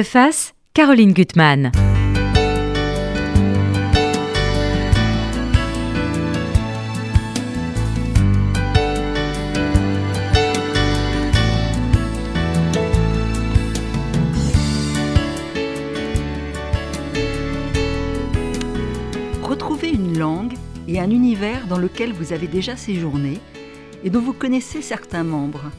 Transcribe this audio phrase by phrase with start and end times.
[0.00, 1.70] Face, Caroline Gutmann.
[19.42, 20.54] Retrouvez une langue
[20.88, 23.38] et un univers dans lequel vous avez déjà séjourné
[24.02, 25.70] et dont vous connaissez certains membres.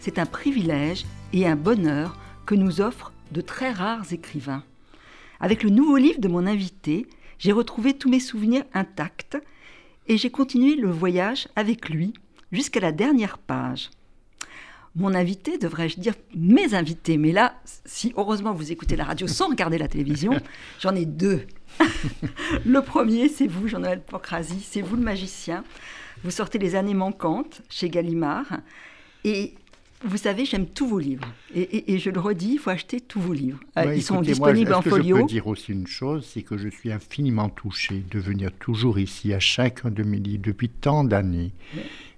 [0.00, 4.62] C'est un privilège et un bonheur que nous offrent de très rares écrivains.
[5.40, 7.06] Avec le nouveau livre de mon invité,
[7.38, 9.36] j'ai retrouvé tous mes souvenirs intacts
[10.06, 12.12] et j'ai continué le voyage avec lui
[12.52, 13.90] jusqu'à la dernière page.
[14.94, 17.54] Mon invité, devrais-je dire mes invités, mais là,
[17.86, 20.38] si heureusement vous écoutez la radio sans regarder la télévision,
[20.80, 21.46] j'en ai deux.
[22.66, 25.64] le premier, c'est vous, Jean-Noël Pancrazy, c'est vous le magicien.
[26.24, 28.60] Vous sortez Les années manquantes chez Gallimard.
[29.24, 29.54] Et
[30.04, 31.26] vous savez, j'aime tous vos livres.
[31.54, 33.58] Et, je le redis, il faut acheter tous vos livres.
[33.76, 35.16] Euh, ils sont disponibles en folio.
[35.16, 38.98] Je peux dire aussi une chose, c'est que je suis infiniment touché de venir toujours
[38.98, 41.52] ici à chacun de mes livres depuis tant d'années.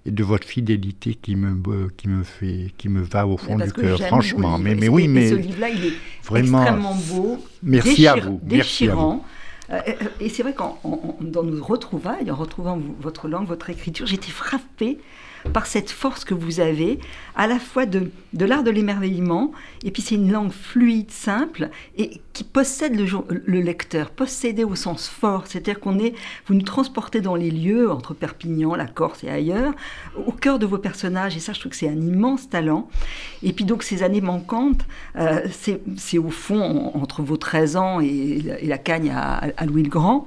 [0.06, 3.72] Et de votre fidélité qui me, qui me fait, qui me va au fond du
[3.72, 4.58] cœur, franchement.
[4.58, 9.24] Mais, mais oui, mais ce livre-là, il est vraiment, extrêmement beau, merci à vous, déchirant.
[9.70, 9.80] Euh,
[10.20, 10.78] et c'est vrai qu'en
[11.22, 14.98] dans nos retrouvailles, en retrouvant votre langue, votre écriture, j'étais frappée
[15.52, 16.98] par cette force que vous avez,
[17.36, 19.52] à la fois de, de l'art de l'émerveillement,
[19.84, 24.74] et puis c'est une langue fluide, simple, et qui possède le, le lecteur, possédé au
[24.74, 26.14] sens fort, c'est-à-dire qu'on est,
[26.46, 29.72] vous nous transportez dans les lieux, entre Perpignan, la Corse et ailleurs,
[30.26, 32.88] au cœur de vos personnages, et ça je trouve que c'est un immense talent.
[33.42, 34.84] Et puis donc ces années manquantes,
[35.16, 35.40] euh,
[35.96, 40.26] c'est au fond, entre vos 13 ans et, la cagne à, à Louis le Grand,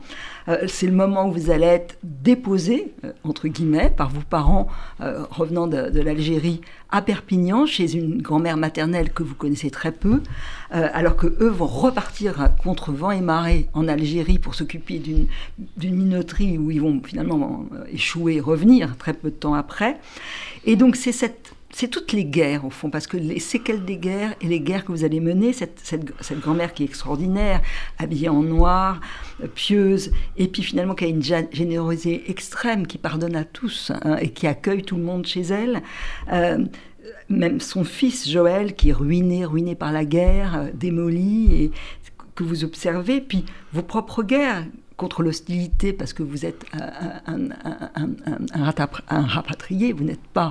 [0.68, 4.68] c'est le moment où vous allez être déposé, euh, entre guillemets, par vos parents
[5.02, 10.22] euh, revenant de, l'Algérie à Perpignan, chez une grand-mère maternelle que vous connaissez très peu,
[10.72, 15.28] alors que eux vont repartir contre vent et marée en Algérie pour s'occuper d'une
[15.96, 19.98] minoterie où ils vont finalement échouer et revenir très peu de temps après.
[20.66, 23.98] Et donc c'est cette c'est toutes les guerres au fond, parce que les séquelles des
[23.98, 27.62] guerres et les guerres que vous allez mener, cette, cette, grand-mère qui est extraordinaire,
[28.00, 29.00] habillée en noir,
[29.54, 34.32] pieuse, et puis finalement qui a une générosité extrême, qui pardonne à tous hein, et
[34.32, 35.84] qui accueille tout le monde chez elle.
[36.34, 36.66] Euh,
[37.30, 41.72] même son fils Joël qui est ruiné, ruiné par la guerre, euh, démoli, et
[42.34, 44.66] que vous observez, puis vos propres guerres
[44.96, 47.50] contre l'hostilité parce que vous êtes un,
[48.04, 48.72] un,
[49.10, 50.50] un rapatrié, vous n'êtes pas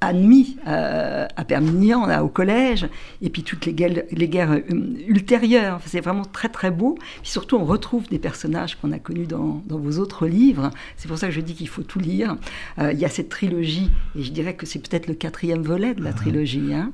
[0.00, 2.88] admis euh, à Permignan, là, au collège,
[3.20, 4.62] et puis toutes les guerres, les guerres euh,
[5.06, 5.80] ultérieures.
[5.84, 6.96] c'est vraiment très très beau.
[7.22, 10.70] Puis surtout, on retrouve des personnages qu'on a connus dans, dans, vos autres livres.
[10.96, 12.36] C'est pour ça que je dis qu'il faut tout lire.
[12.78, 15.94] Euh, il y a cette trilogie, et je dirais que c'est peut-être le quatrième volet
[15.94, 16.72] de la ah trilogie.
[16.72, 16.92] Hein.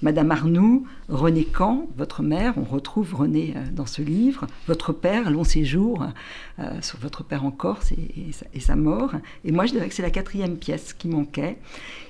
[0.00, 4.46] Madame Arnoux, René Camp, votre mère, on retrouve René dans ce livre.
[4.66, 6.06] Votre père, long séjour
[6.80, 9.12] sur votre père en Corse et, et, sa, mort.
[9.44, 11.58] Et moi, je dirais que c'est la quatrième pièce qui manquait.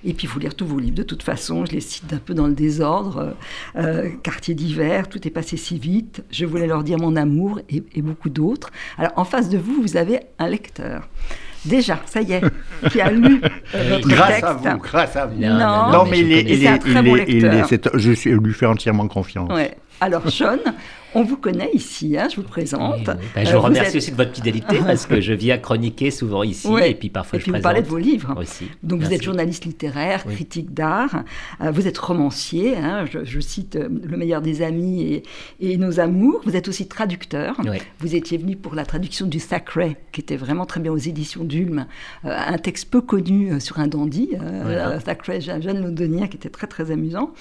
[0.04, 0.96] Et puis, lire tous vos livres.
[0.96, 3.34] De toute façon, je les cite un peu dans le désordre.
[3.76, 6.24] Euh, euh, Quartier d'hiver, tout est passé si vite.
[6.30, 8.70] Je voulais leur dire mon amour et, beaucoup d'autres.
[8.98, 11.08] Alors, en face de vous, vous avez un lecteur.
[11.64, 12.42] Déjà, ça y est,
[12.90, 13.40] qui a lu
[13.74, 14.44] euh, votre grâce texte.
[14.44, 15.40] À vous, grâce à vous.
[15.40, 17.68] Non, non mais, il est, un très bon lecteur.
[17.94, 19.52] je, je lui fais entièrement confiance.
[19.52, 19.76] Ouais.
[20.00, 20.58] Alors, Sean,
[21.16, 23.04] on vous connaît ici, hein, je vous présente.
[23.04, 26.42] Ben, je vous euh, remercie aussi de votre fidélité parce que je viens chroniquer souvent
[26.42, 27.62] ici et puis parfois et je puis présente.
[27.62, 28.34] vous parlez de vos livres.
[28.36, 28.66] Aussi.
[28.82, 31.24] Donc vous êtes journaliste littéraire, critique d'art,
[31.62, 35.22] euh, vous êtes romancier, hein, je, cite euh, Le meilleur des amis
[35.60, 36.42] et, Nos amours.
[36.44, 37.56] Vous êtes aussi traducteur.
[38.00, 41.44] Vous étiez venu pour la traduction du Sacré, qui était vraiment très bien aux éditions
[41.44, 41.86] d'Ulm,
[42.24, 45.00] un texte peu connu sur un dandy, voilà.
[45.00, 47.32] Sacré, un jeune londonien qui était très très amusant.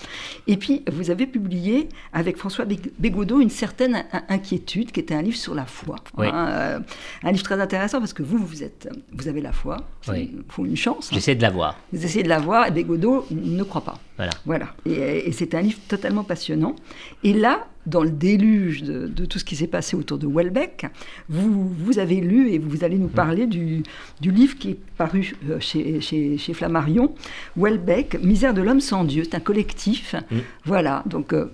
[0.47, 2.65] Et puis vous avez publié avec François
[2.99, 5.95] Bégodeau une certaine inquiétude, qui était un livre sur la foi.
[6.19, 6.79] Hein, euh,
[7.23, 9.77] un livre très intéressant parce que vous, vous, êtes, vous avez la foi.
[10.15, 11.07] Il faut une chance.
[11.07, 11.15] Hein.
[11.15, 11.79] J'essaie de la voir.
[11.91, 13.97] Vous essayez de la voir et Bégodeau ne croit pas.
[14.17, 14.31] Voilà.
[14.45, 14.67] voilà.
[14.85, 16.75] Et, c'est un livre totalement passionnant.
[17.23, 20.85] Et là, dans le déluge de, tout ce qui s'est passé autour de Welbeck,
[21.27, 23.21] vous, vous avez lu et vous allez nous mm.
[23.23, 23.81] parler du,
[24.21, 27.15] du livre qui est paru euh, chez, chez, chez, Flammarion,
[27.57, 29.23] Welbeck, Misère de l'homme sans Dieu.
[29.23, 30.13] C'est un collectif.
[30.29, 30.37] Mm.
[30.65, 31.03] Voilà.
[31.07, 31.33] Donc.
[31.33, 31.51] Euh,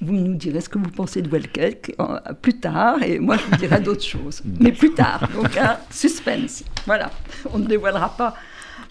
[0.00, 3.44] vous nous direz ce que vous pensez de Welbeck euh, plus tard, et moi je
[3.44, 5.28] vous dirai d'autres choses, mais plus tard.
[5.34, 6.64] Donc un suspense.
[6.86, 7.10] Voilà,
[7.52, 8.34] on ne dévoilera pas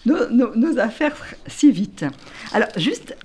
[0.06, 1.16] nos, affaires
[1.46, 2.04] si vite.
[2.52, 3.16] Alors juste,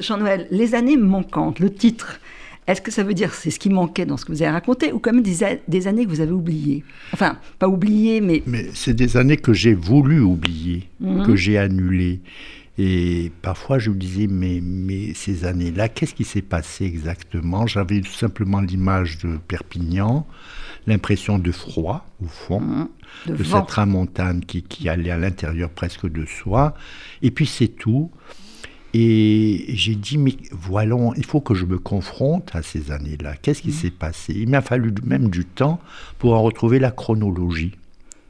[0.00, 2.20] Jean-Noël, les années manquantes, le titre.
[2.66, 4.92] Est-ce que ça veut dire c'est ce qui manquait dans ce que vous avez raconté
[4.92, 6.84] ou quand même des, des années que vous avez oubliées?
[7.12, 8.44] Enfin, pas oubliées, mais...
[8.46, 11.26] Mais c'est des années que j'ai voulu oublier, mhm.
[11.26, 12.20] que j'ai annulées.
[12.82, 17.66] Et parfois, je me disais, mais, mais ces années-là, qu'est-ce qui s'est passé exactement?
[17.66, 20.26] J'avais simplement l'image de Perpignan,
[20.86, 22.88] l'impression de froid, au fond, mmh.
[23.36, 26.72] de, cette tramontane qui, qui allait à l'intérieur presque de soi.
[27.20, 28.10] Et puis, c'est tout.
[28.94, 33.36] Et j'ai dit, mais voilà, il faut que je me confronte à ces années-là.
[33.36, 33.72] Qu'est-ce qui mmh.
[33.72, 34.32] s'est passé?
[34.34, 35.80] Il m'a fallu même du temps
[36.18, 37.72] pour en retrouver la chronologie.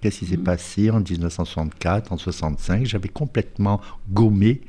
[0.00, 0.44] Qu'est-ce qui s'est mmh.
[0.44, 3.81] passé en 1964, en 65 J'avais complètement
[4.11, 4.62] gommé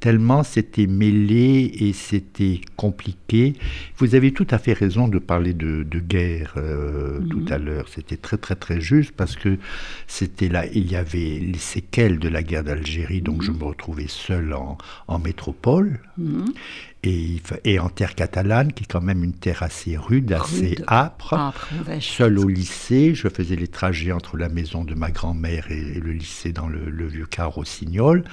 [0.00, 3.54] tellement c'était mêlé et c'était compliqué.
[3.96, 7.52] Vous avez tout à fait raison de parler de, guerre euh, tout mhm.
[7.52, 7.88] à l'heure.
[7.88, 9.58] C'était très très très juste parce que
[10.06, 13.58] c'était là, il y avait les séquelles de la guerre d'Algérie, donc je mhm.
[13.58, 14.76] me retrouvais seul en,
[15.08, 16.00] en métropole.
[16.18, 16.52] Mhm.
[17.02, 21.52] Et, et, en terre catalane, qui est quand même une terre assez rude, assez âpre.
[22.00, 26.10] Seul au lycée, je faisais les trajets entre la maison de ma grand-mère et, le
[26.10, 28.24] lycée dans le, vieux car Rossignol.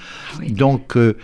[0.49, 1.15] Donc, euh,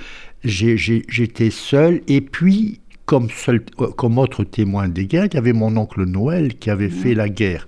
[0.43, 2.01] j'étais seul.
[2.07, 3.61] Et puis, comme, seul,
[3.97, 7.29] comme autre témoin des guerres, il y avait mon oncle Noël qui avait fait la
[7.29, 7.67] guerre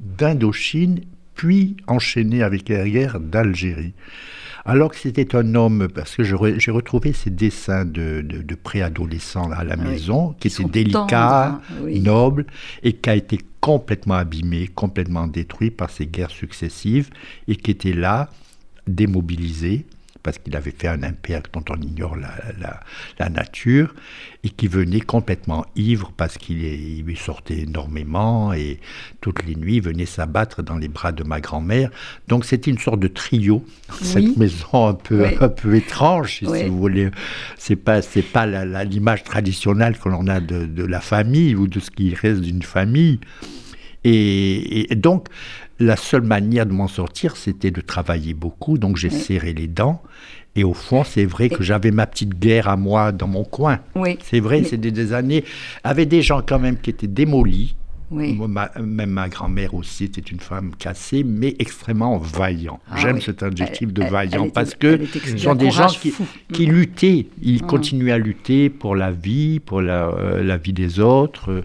[0.00, 1.00] d'Indochine,
[1.34, 3.94] puis enchaîné avec la guerre d'Algérie.
[4.64, 9.64] Alors que c'était un homme, parce que j'ai retrouvé ces dessins de, de, préadolescents à
[9.64, 11.60] la maison, qui étaient délicats, hein,
[12.00, 12.46] nobles,
[12.82, 17.10] et qui a été complètement abîmé, complètement détruit par ces guerres successives,
[17.48, 18.30] et qui était là,
[18.86, 19.84] démobilisé,
[20.22, 23.94] parce qu'il avait fait un impair dont on ignore la, nature,
[24.44, 28.80] et qui venait complètement ivre parce qu'il lui sortait énormément, et
[29.20, 31.90] toutes les nuits venait s'abattre dans les bras de ma grand-mère.
[32.28, 33.64] Donc c'était une sorte de trio,
[34.02, 37.10] cette maison un peu, un peu étrange, si vous voulez.
[37.56, 38.46] C'est pas, c'est pas
[38.84, 43.20] l'image traditionnelle que l'on a de, la famille ou de ce qui reste d'une famille.
[44.04, 45.28] et donc,
[45.78, 50.02] la seule manière de m'en sortir, c'était de travailler beaucoup, donc j'ai serré les dents.
[50.54, 53.80] Et au fond, c'est vrai que j'avais ma petite guerre à moi dans mon coin.
[53.94, 54.18] Oui.
[54.22, 55.44] C'est vrai, c'est des, années.
[55.82, 57.74] Avec des gens quand même qui étaient démolis.
[58.10, 58.38] Oui.
[58.78, 62.78] même ma grand-mère aussi était une femme cassée, mais extrêmement vaillant.
[62.90, 66.12] Ah J'aime cet adjectif de vaillant parce que ce sont des gens qui,
[66.52, 67.28] qui, luttaient.
[67.40, 67.66] Ils mmh.
[67.66, 71.64] continuaient à lutter pour la vie, pour la, euh, la vie des autres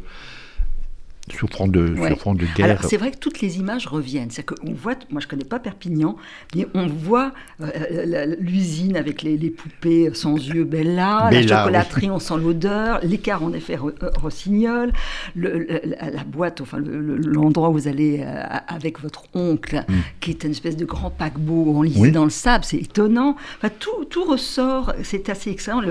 [1.32, 2.84] souffrant de, de guerre.
[2.84, 4.32] C'est vrai que toutes les images reviennent.
[4.32, 6.16] C'est qu'on voit, moi je connais pas Perpignan,
[6.56, 12.38] mais on voit euh, l'usine avec les, poupées sans yeux Bella, la chocolaterie, on sent
[12.38, 14.92] l'odeur, l'écart en effet euh, Rossignol,
[15.36, 19.94] le, la, boîte, enfin l'endroit où vous allez euh, avec votre oncle, mm.
[20.20, 23.36] qui est une espèce de grand paquebot enlisé dans le sable, c'est étonnant.
[23.58, 25.82] Enfin, tout, tout ressort, c'est assez excellent.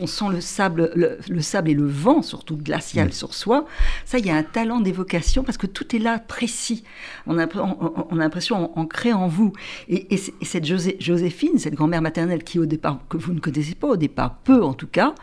[0.00, 3.12] on sent le sable, le, sable et le vent, surtout glacial mm.
[3.12, 3.66] sur soi.
[4.04, 6.84] Ça, il y a un talent d'évocation parce que tout est là précis.
[7.26, 9.52] On a, on, a l'impression ancré en vous.
[9.88, 13.96] Et, cette Joséphine, cette grand-mère maternelle qui au départ, que vous ne connaissez pas au
[13.96, 15.14] départ, peu en tout cas,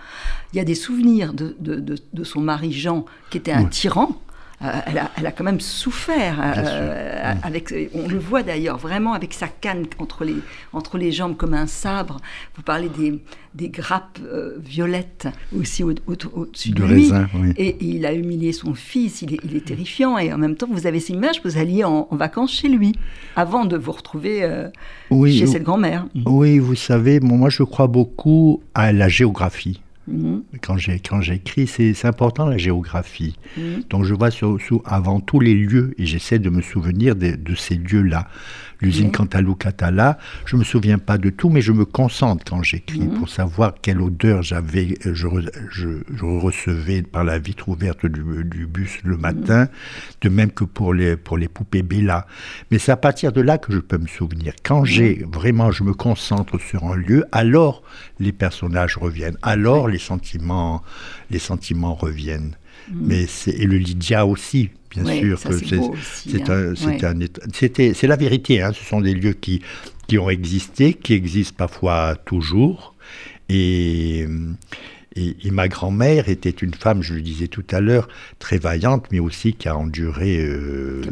[0.54, 4.22] il y a des souvenirs de, de, son mari Jean qui était un tyran.
[4.64, 6.40] Euh, elle, a, elle, a, quand même souffert.
[6.40, 10.36] Euh, avec, on le voit d'ailleurs vraiment avec sa canne entre les,
[10.72, 12.18] entre les jambes comme un sabre.
[12.56, 13.20] Vous parlez des,
[13.56, 15.28] des grappes euh, violettes
[15.58, 17.12] aussi au-dessus de, lui.
[17.58, 19.22] et, il a humilié son fils.
[19.22, 20.18] Il est, il est, terrifiant.
[20.18, 22.94] Et en même temps, vous avez ces images vous alliez en, vacances chez lui
[23.36, 24.48] avant de vous retrouver
[25.12, 26.06] chez cette grand-mère.
[26.26, 29.82] Oui, vous savez, moi je crois beaucoup à la géographie.
[30.08, 30.44] Mhm.
[30.62, 33.36] Quand j'écris, c'est important la géographie.
[33.58, 33.84] Mhm.
[33.90, 37.56] Donc je vois sur, avant tous les lieux et j'essaie de me souvenir de, de
[37.56, 38.28] ces lieux-là
[38.82, 40.18] l'usine Cantalou Catala.
[40.46, 43.20] Je me souviens pas de tout, mais je me concentre quand j'écris mhm.
[43.20, 45.28] pour savoir quelle odeur j'avais, euh, je,
[45.72, 49.68] je, recevais par la vitre ouverte du, bus le matin,
[50.22, 52.28] de même que pour les, pour les poupées Bella.
[52.72, 54.54] Mais c'est à partir de là que je peux me souvenir.
[54.64, 57.84] Quand j'ai vraiment, je me concentre sur un lieu, alors
[58.20, 60.84] les personnages reviennent, alors les sentiments,
[61.30, 62.56] les sentiments reviennent.
[62.92, 68.08] Mais c'est, et le Lydia aussi, bien sûr c'est hein.
[68.08, 68.62] la vérité.
[68.62, 68.72] Hein.
[68.74, 69.62] Ce sont des lieux qui
[70.08, 72.94] qui ont existé, qui existent parfois toujours.
[73.50, 74.26] Et,
[75.16, 78.08] et, ma grand-mère était une femme, je le disais tout à l'heure,
[78.40, 81.04] très vaillante, mais aussi qui a enduré euh,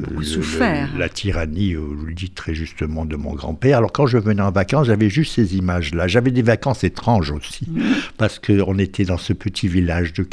[0.98, 3.78] la tyrannie, euh, je le dis très justement, de mon grand-père.
[3.78, 6.08] Alors quand je venais en vacances, j'avais juste ces images-là.
[6.08, 7.82] J'avais des vacances étranges aussi, mmh.
[8.18, 10.26] parce qu'on était dans ce petit village de,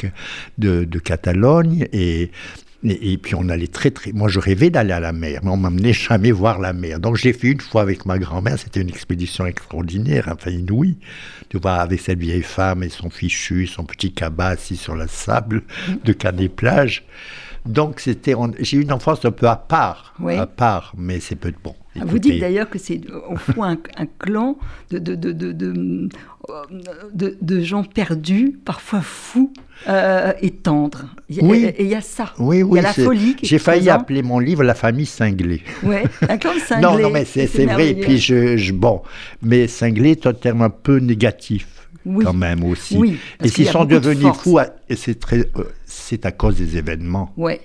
[0.57, 2.31] de, de Catalogne et
[2.83, 4.11] et, puis on allait très très.
[4.11, 6.99] Moi je rêvais d'aller à la mer, mais on m'amenait jamais voir la mer.
[6.99, 10.97] Donc j'ai fait une fois avec ma grand-mère, c'était une expédition extraordinaire, enfin inouïe,
[11.49, 15.07] de voir avec cette vieille femme et son fichu, son petit cabas assis sur le
[15.07, 15.63] sable
[16.05, 17.03] de Canet-Plage.
[17.65, 21.51] Donc c'était, j'ai eu une enfance un peu à part, à part, mais c'est peu
[21.51, 21.75] de bon.
[21.95, 23.77] Vous dites d'ailleurs que c'est au fond un,
[24.19, 24.57] clan
[24.91, 26.09] de de, de, de,
[27.41, 29.51] de, gens perdus, parfois fous
[29.87, 31.05] euh, et tendres.
[31.41, 31.65] Oui.
[31.65, 32.33] Et il y a ça.
[32.37, 32.79] Oui, oui.
[32.79, 33.35] Il y a la folie.
[33.41, 35.61] J'ai failli appeler mon livre La famille cinglée.
[35.83, 36.81] Oui, un clan de cinglés.
[36.87, 37.89] non, non, mais c'est vrai.
[37.89, 39.01] Et puis je, bon,
[39.41, 41.67] mais cinglé est un terme un peu négatif.
[42.05, 42.97] quand même aussi.
[42.97, 44.59] Oui, et s'ils sont devenus fous,
[44.95, 47.33] c'est très, euh, c'est à cause des événements.
[47.35, 47.61] Ouais.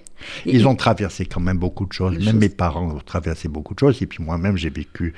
[0.46, 2.18] Ils ont traversé quand même beaucoup de choses.
[2.24, 4.00] Même mes parents ont traversé beaucoup de choses.
[4.02, 5.14] Et puis moi-même, j'ai vécu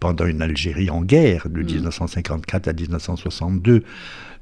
[0.00, 2.70] pendant une Algérie en guerre de 1954 mm.
[2.70, 3.84] à 1962.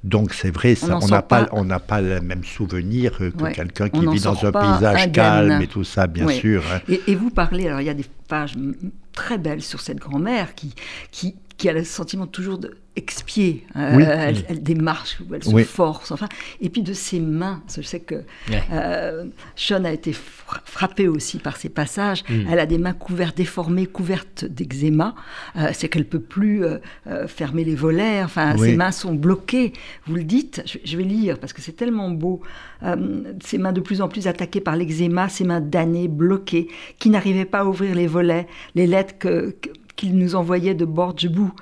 [0.05, 3.89] Donc c'est vrai, ça, on n'a pas, on n'a pas le même souvenir que quelqu'un
[3.89, 6.63] qui vit dans un paysage calme et tout ça, bien sûr.
[6.73, 6.81] Hein.
[6.89, 8.55] Et, et, vous parlez, alors il y a des pages
[9.17, 10.77] très belles sur cette grand-mère qui,
[11.11, 13.67] qui, qui a le sentiment toujours de expier.
[13.77, 16.29] Euh, elle, démarche, elle se force, enfin.
[16.61, 17.63] Et puis de ses mains.
[17.75, 18.25] Je sais que
[18.73, 20.15] euh, Sean a été
[20.65, 22.25] frappé aussi par ces passages.
[22.29, 22.47] Mm.
[22.51, 25.15] Elle a des mains couvertes, déformées, couvertes d'eczéma.
[25.57, 26.65] Euh, c'est qu'elle peut plus
[27.29, 28.23] fermer les volets.
[28.23, 29.75] Enfin, ses mains sont bloquées.
[30.07, 30.63] Vous le dites.
[30.85, 32.41] Je, vais lire parce que c'est tellement beau.
[33.45, 36.69] ses mains de plus en plus attaquées par l'eczéma, ses mains damnées, bloquées,
[36.99, 39.57] qui n'arrivaient pas à ouvrir les volets, les lettres que
[39.97, 41.53] qu'il nous envoyait de bout,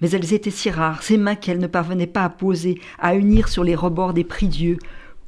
[0.00, 3.48] mais elles étaient si rares, ces mains qu'elle ne parvenait pas à poser, à unir
[3.48, 4.78] sur les rebords des prie-dieux,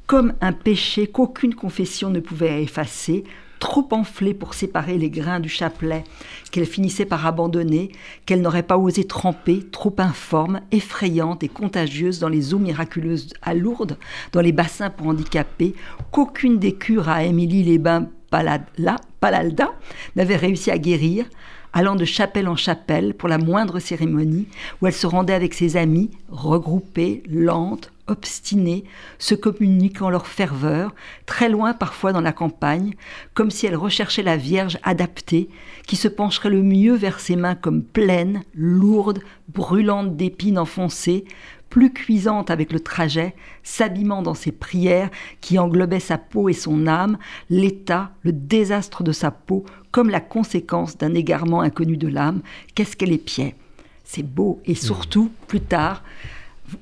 [0.07, 3.23] comme un péché qu'aucune confession ne pouvait effacer,
[3.59, 6.03] trop enflé pour séparer les grains du chapelet,
[6.51, 7.91] qu'elle finissait par abandonner,
[8.25, 13.53] qu'elle n'aurait pas osé tremper, trop informe, effrayante et contagieuse dans les eaux miraculeuses à
[13.53, 13.97] Lourdes,
[14.33, 15.75] dans les bassins pour handicapés,
[16.11, 19.71] qu'aucune des cures à Émilie-les-Bains Palalda
[20.15, 21.25] n'avait réussi à guérir,
[21.73, 24.47] allant de chapelle en chapelle pour la moindre cérémonie,
[24.81, 28.83] où elle se rendait avec ses amis, regroupées, lentes, obstinées,
[29.17, 30.93] se communiquant leur ferveur,
[31.25, 32.93] très loin parfois dans la campagne,
[33.33, 35.49] comme si elle recherchait la Vierge adaptée,
[35.87, 41.25] qui se pencherait le mieux vers ses mains comme pleines, lourdes, brûlantes d'épines enfoncées,
[41.69, 45.09] plus cuisante avec le trajet, s'abîmant dans ses prières
[45.41, 47.17] qui englobaient sa peau et son âme,
[47.49, 52.41] l'état, le désastre de sa peau, comme la conséquence d'un égarement inconnu de l'âme.
[52.75, 53.55] Qu'est-ce qu'elle épiait?
[54.03, 54.59] C'est beau.
[54.65, 56.03] Et surtout, plus tard,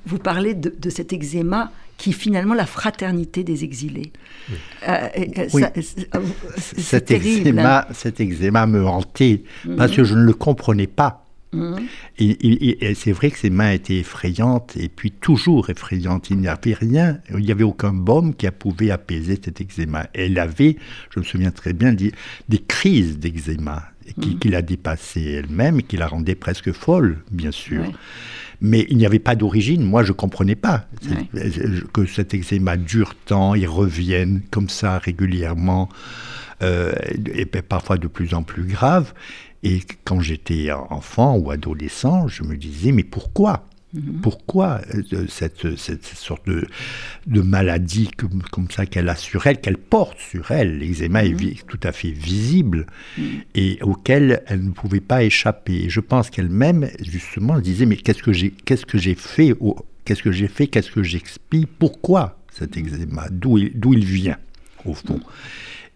[0.06, 4.12] vous parlez de, cet eczéma qui est finalement la fraternité des exilés.
[6.78, 9.44] cet, eczéma, cet eczéma me hantait
[9.76, 9.96] parce mhm.
[9.96, 11.21] que je ne le comprenais pas.
[11.52, 11.86] Mhm.
[12.18, 16.30] Et, c'est vrai que ses mains étaient effrayantes, et puis toujours effrayantes.
[16.30, 20.06] Il n'y avait rien, il n'y avait aucun baume qui pouvait apaiser cet eczéma.
[20.14, 20.76] Elle avait,
[21.10, 22.12] je me souviens très bien, des,
[22.48, 23.84] des crises d'eczéma
[24.20, 24.52] qui, mhm.
[24.52, 27.84] la dépassaient elle-même, qui la rendaient presque folle, bien sûr.
[28.60, 29.82] Mais il n'y avait pas d'origine.
[29.82, 30.86] Moi, je ne comprenais pas
[31.92, 35.88] que cet eczéma dure tant, il revienne comme ça régulièrement,
[36.62, 36.92] euh,
[37.34, 39.12] et parfois de plus en plus grave.
[39.62, 43.68] Et quand j'étais enfant ou adolescent, je me disais, mais pourquoi?
[43.94, 44.20] Mhm.
[44.22, 46.66] Pourquoi euh, cette, cette, sorte de,
[47.26, 50.78] de maladie comme, comme ça qu'elle a sur elle, qu'elle porte sur elle?
[50.78, 51.54] L'eczéma est mhm.
[51.68, 52.86] tout à fait visible
[53.18, 53.24] mhm.
[53.54, 55.90] et auquel elle ne pouvait pas échapper.
[55.90, 59.54] je pense qu'elle-même, justement, disait Mais qu'est-ce que j'ai qu'est-ce que j'ai fait
[60.04, 63.28] Qu'est-ce que j'ai fait Qu'est-ce que j'explique Pourquoi cet eczéma?
[63.30, 64.38] D'où il, il vient,
[64.86, 65.20] au fond?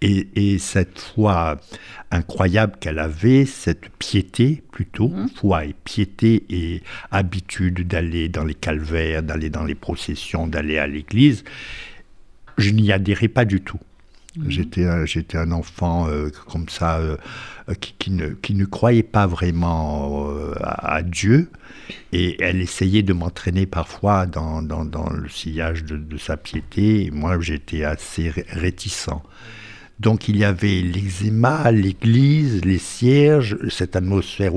[0.02, 1.58] Et, cette foi
[2.10, 5.28] incroyable qu'elle avait, cette piété plutôt, mmh.
[5.34, 10.86] foi et piété et habitude d'aller dans les calvaires, d'aller dans les processions, d'aller à
[10.86, 11.44] l'église,
[12.58, 13.80] je n'y adhérais pas du tout.
[14.36, 14.50] Mmh.
[14.50, 17.16] J'étais, j'étais un enfant euh, comme ça euh,
[17.98, 21.50] qui, ne, qui, ne, croyait pas vraiment euh, à, Dieu
[22.12, 27.06] et elle essayait de m'entraîner parfois dans, dans, dans le sillage de, de, sa piété
[27.06, 29.08] et moi j'étais assez réticent.
[29.98, 34.52] Donc il y avait l'eczéma, l'église, les cierges, cette atmosphère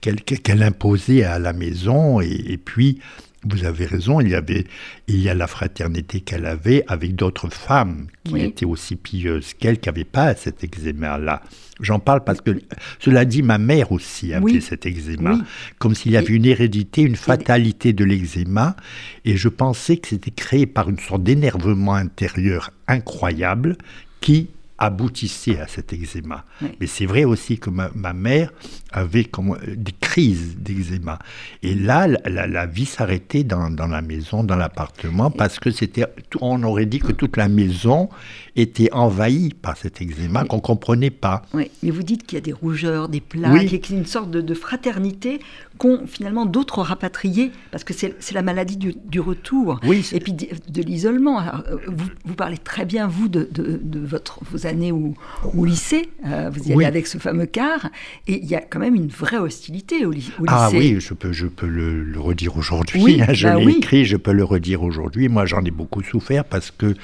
[0.00, 2.98] qu'elle imposait à la maison, et, puis
[3.46, 4.64] vous avez raison, il y avait
[5.06, 9.78] il y a la fraternité qu'elle avait avec d'autres femmes qui étaient aussi pieuses qu'elle,
[9.78, 11.42] qui n'avaient pas cet eczéma-là.
[11.80, 12.62] J'en parle parce que,
[13.00, 15.38] cela dit, ma mère aussi avait cet eczéma,
[15.78, 18.76] comme s'il y avait une hérédité, une fatalité de l'eczéma,
[19.24, 23.76] et je pensais que c'était créé par une sorte d'énervement intérieur incroyable
[24.20, 26.44] qui aboutissait à cet eczéma.
[26.80, 28.52] Mais c'est vrai aussi que ma, mère
[28.92, 31.18] avait comme euh, des crises d'eczéma.
[31.62, 36.04] Et là, la, vie s'arrêtait dans, la maison, dans l'appartement, parce que c'était,
[36.40, 38.08] on aurait dit que toute la maison
[38.56, 41.42] était envahie par cet eczéma qu'on ne comprenait pas.
[41.52, 44.00] Oui, mais vous dites qu'il y a des rougeurs, des plaques, et qu'il y a
[44.00, 45.40] une sorte de, fraternité
[45.78, 50.82] qu'ont finalement d'autres rapatriés, parce que c'est la maladie du, retour, oui, et puis de,
[50.82, 51.42] l'isolement.
[51.86, 55.14] Vous, vous, parlez très bien, vous, de, de votre, vos années au,
[55.56, 57.90] au lycée, vous y allez avec ce fameux car,
[58.26, 60.32] et il y a quand même une vraie hostilité au, lycée.
[60.46, 64.16] Ah oui, je peux, je peux le, redire aujourd'hui, hein, je bah l'ai écrit, je
[64.16, 65.28] peux le redire aujourd'hui.
[65.28, 66.94] Moi, j'en ai beaucoup souffert parce que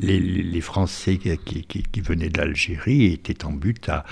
[0.00, 4.04] les, les Français qui, qui, qui venaient d'Algérie étaient en but à,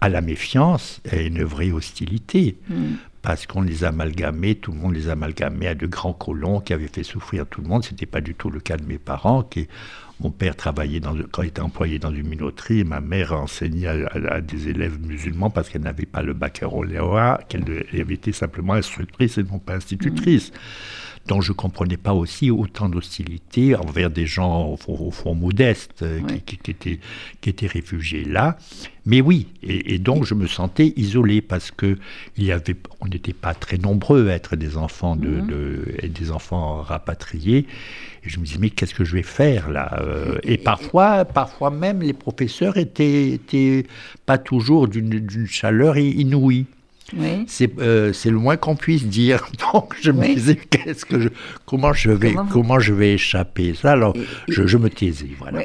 [0.00, 2.56] à la méfiance et à une vraie hostilité.
[2.68, 2.94] Hmm.
[3.22, 6.88] Parce qu'on les amalgamait, tout le monde les amalgamait à de grands colons qui avaient
[6.88, 7.84] fait souffrir tout le monde.
[7.84, 9.44] Ce n'était pas du tout le cas de mes parents.
[9.44, 9.68] Qui,
[10.22, 14.40] mon père travaillait dans, quand il était employé dans une minoterie ma mère enseignait à,
[14.40, 19.42] des élèves musulmans parce qu'elle n'avait pas le baccalauréat, qu'elle avait été simplement instructrice et
[19.42, 20.52] non pas institutrice.
[21.26, 26.20] Dont je ne comprenais pas aussi autant d'hostilité envers des gens au, fond modestes euh,
[26.46, 26.98] qui, étaient,
[27.40, 28.56] qui étaient réfugiés là.
[29.04, 31.98] Mais oui, et, donc je me sentais isolé parce que
[32.36, 36.08] il y avait, on n'était pas très nombreux à être des enfants de, mhm.
[36.08, 37.66] des enfants rapatriés.
[38.24, 41.70] Et je me disais mais qu'est-ce que je vais faire là euh, Et parfois, parfois
[41.70, 43.86] même les professeurs étaient, étaient
[44.24, 46.66] pas toujours d'une chaleur inouïe.
[47.18, 49.46] Euh, c'est le moins qu'on puisse dire.
[49.72, 51.28] Donc je me disais qu'est-ce que je,
[51.66, 53.92] comment je vais comment, je vais échapper ça?
[53.92, 54.14] Alors
[54.48, 55.64] je, me taisais voilà.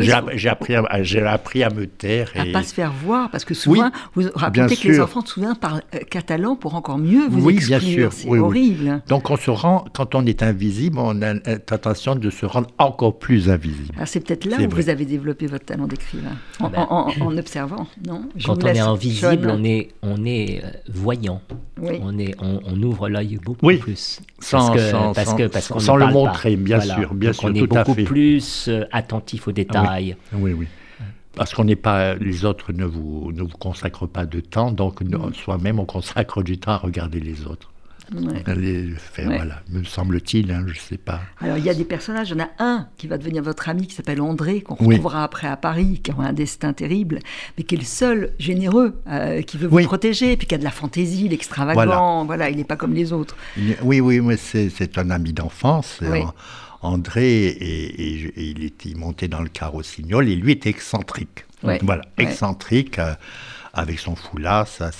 [0.00, 3.44] j'ai appris à, j'ai appris à me taire et à pas se faire voir parce
[3.44, 7.46] que souvent vous racontez que les enfants souvent parlent euh, catalan pour encore mieux vous
[7.46, 7.80] oui, exprimer.
[7.80, 8.12] Bien sûr.
[8.12, 9.02] C'est horrible.
[9.08, 13.18] Donc on se rend quand on est invisible, on a l'intention de se rendre encore
[13.18, 13.94] plus invisible.
[13.98, 16.86] Ah, c'est peut-être là où vous avez développé votre talent d'écrivain en, ben.
[16.88, 18.28] en, observant, non?
[18.44, 21.40] Quand on est invisible, on est on est euh, voyant.
[21.80, 24.20] On, est, on, ouvre l'œil beaucoup plus.
[24.40, 24.72] Sans,
[25.14, 27.14] parce que, parce, sans, le montrer, bien sûr.
[27.14, 30.16] Bien sûr on est beaucoup plus euh, attentif aux détails.
[30.32, 30.52] oui.
[30.52, 30.66] oui.
[31.34, 35.02] Parce qu'on n'est pas, les autres ne vous, ne vous consacrent pas de temps, donc
[35.02, 35.34] mm.
[35.34, 37.70] soi-même on consacre du temps à regarder les autres.
[38.14, 38.42] Ouais.
[39.24, 41.20] voilà, me semble-t-il, hein, je ne sais pas.
[41.40, 43.68] Alors, il y a des personnages, il y en a un qui va devenir votre
[43.68, 47.18] ami, qui s'appelle André, qu'on retrouvera après à Paris, qui aura un destin terrible,
[47.56, 50.64] mais qui est le seul généreux, euh, qui veut vous protéger, puis qui a de
[50.64, 52.48] la fantaisie, l'extravagant, voilà.
[52.48, 53.36] il n'est pas comme les autres.
[53.82, 56.00] Oui, oui, mais c'est un ami d'enfance.
[56.80, 61.44] André, et, il, était, monté dans le car et lui était excentrique.
[61.62, 62.98] Voilà, excentrique.
[62.98, 63.14] Euh,
[63.72, 64.90] avec son foulard, ça,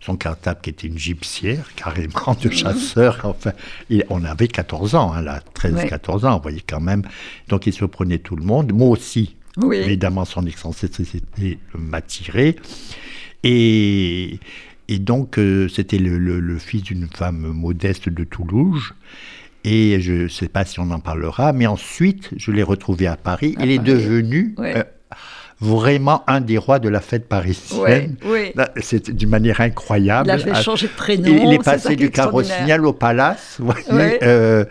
[0.00, 3.20] son cartable qui était une gypsière, carrément de chasseur.
[3.24, 3.52] Enfin,
[4.08, 7.02] on avait 14 ans, hein, là, 13-14 ans, vous voyez quand même.
[7.48, 8.72] Donc il se prenait tout le monde.
[8.72, 9.36] Moi aussi,
[9.72, 12.56] évidemment, son excentricité m'attirait.
[13.44, 14.40] Et,
[14.88, 18.94] et donc, euh, c'était le, fils d'une femme modeste de Toulouse.
[19.64, 23.16] Et je ne sais pas si on en parlera, mais ensuite, je l'ai retrouvé à
[23.16, 23.54] Paris.
[23.60, 24.82] il est devenu euh,
[25.60, 28.16] vraiment un des rois de la fête parisienne.
[28.80, 30.28] C'est d'une manière incroyable.
[30.28, 31.50] Il a fait changer de prénom.
[31.50, 33.58] Il est passé du carrossignal au palace.
[34.22, 34.64] Euh,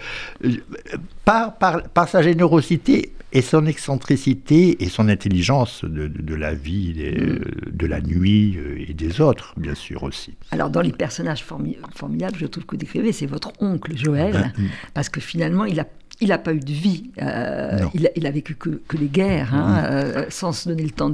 [1.26, 7.72] par, par, sa générosité et son excentricité et son intelligence de, la vie, mm.
[7.72, 10.36] de la nuit euh, et des autres, bien sûr aussi.
[10.52, 14.54] Alors dans les personnages formidables, je trouve que vous décrivez, c'est votre oncle Joël, ben,
[14.58, 14.68] mm.
[14.94, 15.86] parce que finalement il a
[16.20, 17.12] il n'a pas eu de vie.
[17.22, 21.12] Euh, il, a, vécu que, les guerres, hein, euh, sans se donner le temps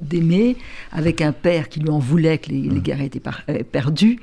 [0.00, 0.56] d'aimer,
[0.92, 4.20] avec un père qui lui en voulait que les, guerres étaient euh, perdues.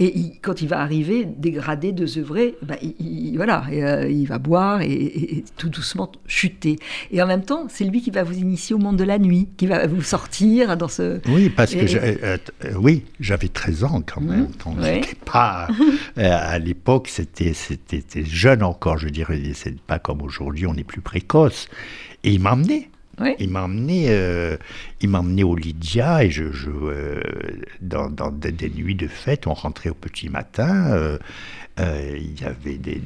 [0.00, 3.64] Et quand il va arriver, dégradé, désœuvré, bah, il, voilà,
[4.08, 6.78] il va boire et, tout doucement chuter.
[7.10, 9.48] Et en même temps, c'est lui qui va vous initier au monde de la nuit,
[9.56, 11.20] qui va vous sortir dans ce.
[11.28, 12.38] Oui, parce que
[12.76, 14.48] oui, j'avais 13 ans quand même.
[14.64, 15.68] Mmh, pas
[16.16, 17.52] à l'époque, c'était
[18.24, 21.68] jeune encore, je dirais c'est pas comme aujourd'hui, on est plus précoce.
[22.22, 22.90] Et il m'a emmené.
[23.38, 24.56] Il m'a emmené, euh,
[25.00, 27.22] il m'a emmené au Lydia et je, je euh,
[27.80, 30.90] dans, des, nuits de fête, on rentrait au petit matin.
[30.90, 31.18] Euh,
[31.78, 33.00] il y avait des,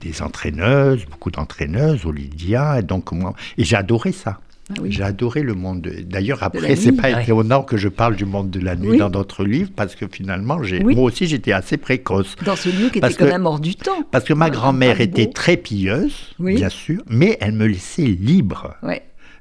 [0.00, 4.40] des, entraîneuses, beaucoup d'entraîneuses au Lydia, et donc moi, et j'ai adoré ça.
[4.78, 5.88] Ah J'ai adoré le monde.
[6.04, 9.44] D'ailleurs, après, c'est pas étonnant que je parle du monde de la nuit dans d'autres
[9.44, 12.36] livres, parce que finalement, moi aussi, j'étais assez précoce.
[12.44, 14.02] Dans ce lieu qui était quand même hors du temps.
[14.10, 18.74] Parce que ma grand-mère était très pieuse, bien sûr, mais elle me laissait libre.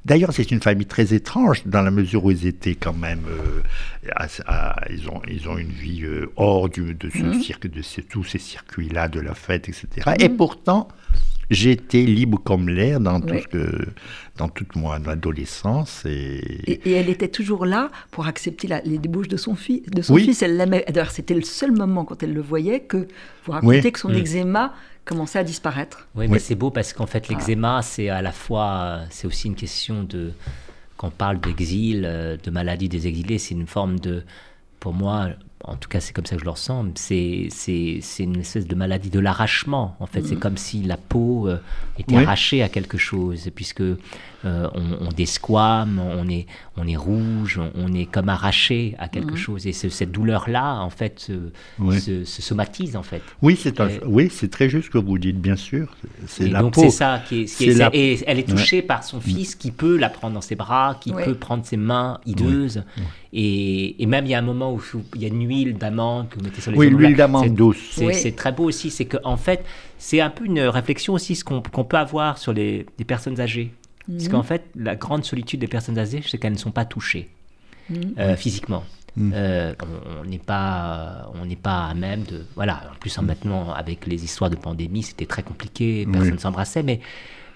[0.04, 3.62] D'ailleurs, c'est une famille très étrange dans la mesure où ils étaient quand même, euh,
[4.90, 7.42] ils ont ils ont une vie euh, hors du, de ce mmh.
[7.42, 9.88] cirque, de tous ces circuits-là de la fête, etc.
[10.20, 10.38] Et mmh.
[10.38, 10.88] pourtant,
[11.52, 13.20] j'étais libre comme l'air dans,
[14.38, 16.04] dans toute mon adolescence.
[16.06, 16.80] Et...
[16.86, 19.84] Et, elle était toujours là pour accepter les débauches de son, fils.
[19.84, 20.42] de son fils.
[20.42, 23.08] Elle D'ailleurs, c'était le seul moment quand elle le voyait que
[23.46, 24.16] vous racontez que son mm.
[24.16, 26.08] eczéma commençait à disparaître.
[26.16, 29.56] Oui, mais c'est beau parce qu'en fait, l'eczéma, c'est à la fois, c'est aussi une
[29.56, 30.32] question de,
[30.96, 34.24] quand on parle d'exil, euh, de maladie des exilés, c'est une forme de,
[34.80, 35.30] pour moi,
[35.64, 38.68] en tout cas c'est comme ça que je le ressens, c'est, c'est, c'est une espèce
[38.68, 39.96] de maladie de l'arrachement.
[40.00, 40.40] En fait, c'est mm.
[40.40, 41.58] comme si la peau euh,
[41.98, 43.84] était arrachée à quelque chose, puisque
[44.46, 49.38] euh, on, desquame, on est, on est rouge, on, est comme arraché à quelque mm.
[49.38, 49.68] chose.
[49.68, 53.22] Et cette douleur-là, en fait, se, somatise, en fait.
[53.42, 55.96] Oui, c'est, oui, c'est très juste ce que vous dites, bien sûr.
[56.28, 57.62] C'est la donc c'est ça qui est...
[57.94, 61.12] Et elle est touchée par son fils qui peut la prendre dans ses bras, qui
[61.14, 62.84] peut prendre ses mains hideuses.
[63.34, 64.82] Et, et, même il y a un moment où
[65.16, 68.00] il y a une huile d'amande que vous mettez sur les Oui, l'huile d'amande douce.
[68.12, 68.90] C'est très beau aussi.
[68.90, 69.64] C'est qu'en en fait,
[69.98, 73.72] c'est un peu une réflexion aussi ce qu'on peut avoir sur les, personnes âgées.
[74.08, 74.32] Parce mhm.
[74.32, 77.30] qu'en fait, la grande solitude des personnes âgées, c'est qu'elles ne sont pas touchées
[77.90, 78.16] mhm.
[78.18, 78.84] euh, physiquement.
[79.16, 79.32] Mhm.
[79.36, 79.74] Euh,
[80.22, 82.92] on n'est pas, on n'est pas à même de, voilà.
[82.94, 87.02] En plus, maintenant avec les histoires de pandémie, c'était très compliqué, personne ne s'embrassait, mais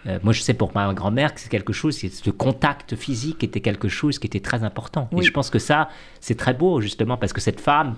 [0.07, 3.61] euh, moi, je sais pour ma grand-mère que c'est quelque chose, ce contact physique était
[3.61, 5.09] quelque chose qui était très important.
[5.17, 7.95] Et je pense que ça, c'est très beau, justement, parce que cette femme,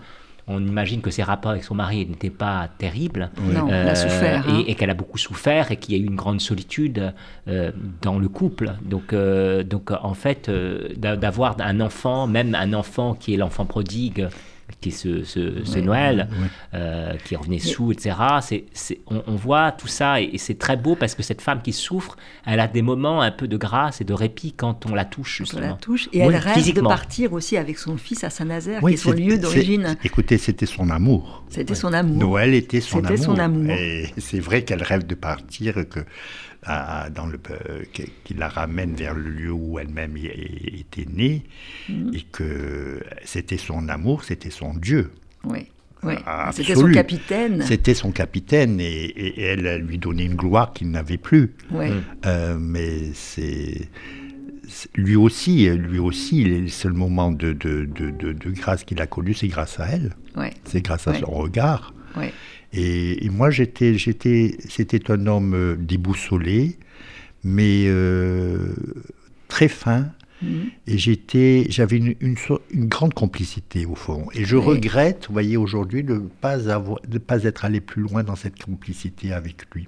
[0.48, 3.32] on imagine que ses rapports avec son mari n'étaient pas terribles.
[3.42, 4.46] Non, elle a souffert.
[4.48, 4.74] Euh, et, hein.
[4.76, 7.14] qu'elle a beaucoup souffert et qu'il y a eu une grande solitude
[7.48, 8.74] euh, dans le couple.
[8.82, 9.14] Donc,
[9.66, 14.28] donc en fait, d'avoir un enfant, même un enfant qui est l'enfant prodigue,
[14.82, 16.28] qui est ce, Noël,
[16.74, 18.16] euh, qui revenait sous, etc.
[18.42, 22.18] C'est, on, voit tout ça et, c'est très beau parce que cette femme qui souffre,
[22.46, 25.44] elle a des moments un peu de grâce et de répit quand on la touche.
[25.50, 28.82] Quand on la touche et elle rêve de partir aussi avec son fils à Saint-Nazaire,
[28.82, 29.98] qui est son lieu d'origine.
[30.04, 31.44] Écoutez, c'était son amour.
[31.50, 32.18] C'était son amour.
[32.18, 33.10] Noël était son amour.
[33.10, 33.72] C'était son amour.
[33.72, 36.02] Et c'est vrai qu'elle rêve de partir, que
[36.66, 37.84] dans le, euh,
[38.24, 41.44] qui la ramène vers le lieu où elle-même était née,
[41.90, 42.12] mm.
[42.14, 45.12] et que c'était son amour, c'était son Dieu.
[45.44, 45.68] Oui.
[46.04, 46.14] Oui.
[46.52, 47.62] C'était son capitaine.
[47.64, 51.56] C'était son capitaine et, elle lui donnait une gloire qu'il n'avait plus.
[51.72, 51.88] Oui.
[52.26, 53.90] Euh, mais c'est
[54.96, 59.34] lui aussi, lui aussi, le seul moment de, de, de, de grâce qu'il a connu,
[59.34, 60.14] c'est grâce à elle.
[60.36, 60.48] Oui.
[60.66, 61.94] C'est grâce à son regard.
[62.74, 66.78] Et, moi, j'étais, j'étais, c'était un homme euh, déboussolé,
[67.44, 68.76] mais euh,
[69.48, 70.08] très fin.
[70.42, 70.70] Mhm.
[70.86, 74.28] Et j'étais, j'avais une, une, grande complicité au fond.
[74.34, 78.04] Et je regrette, vous voyez, aujourd'hui, de ne pas, avoir, de pas être allé plus
[78.04, 79.88] loin dans cette complicité avec lui.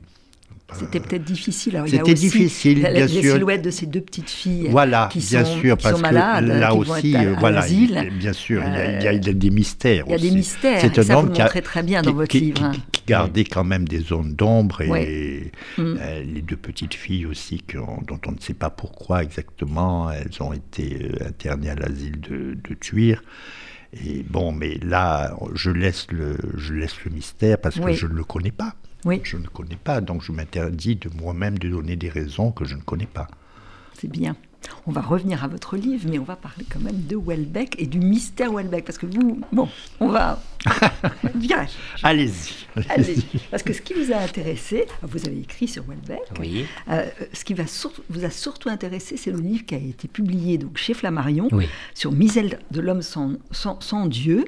[0.74, 1.82] C'était peut-être difficile.
[1.88, 3.22] C'était difficile, la, bien sûr.
[3.22, 6.46] Les silhouettes de ces deux petites filles voilà, qui bien sont, sûr, parce sont malades,
[6.46, 7.66] que là aussi, voilà,
[8.12, 10.06] bien sûr, il, y a, des mystères.
[10.08, 10.82] Il y a des mystères.
[10.82, 12.64] C'est un homme qui a, très bien dans votre livre.
[12.64, 12.72] Hein.
[12.92, 15.82] Qui, gardait quand même des zones d'ombre et mm.
[15.82, 20.54] euh, les deux petites filles aussi dont on ne sait pas pourquoi exactement elles ont
[20.54, 23.24] été euh, internées à l'asile de, de Tuire.
[23.94, 28.14] Et bon, mais là, je laisse le, je laisse le mystère parce que je ne
[28.14, 28.76] le connais pas.
[29.06, 29.22] Oui.
[29.24, 32.76] Je ne connais pas, donc je m'interdis de moi-même de donner des raisons que je
[32.76, 33.28] ne connais pas.
[33.94, 34.36] C'est bien.
[34.86, 37.86] On va revenir à votre livre, mais on va parler quand même de Welbeck et
[37.86, 40.42] du mystère Welbeck, parce que vous, bon, on va...
[41.36, 41.72] Virage.
[42.04, 42.68] Allez-y.
[42.90, 43.16] Allez
[43.50, 46.66] parce que ce qui vous a intéressé, vous avez écrit sur Welbeck, oui.
[46.90, 47.64] Euh, ce qui va
[48.10, 51.50] vous a surtout intéressé, c'est le livre qui a été publié donc, chez Flammarion
[51.94, 54.46] sur Misère de l'homme sans, sans, Dieu,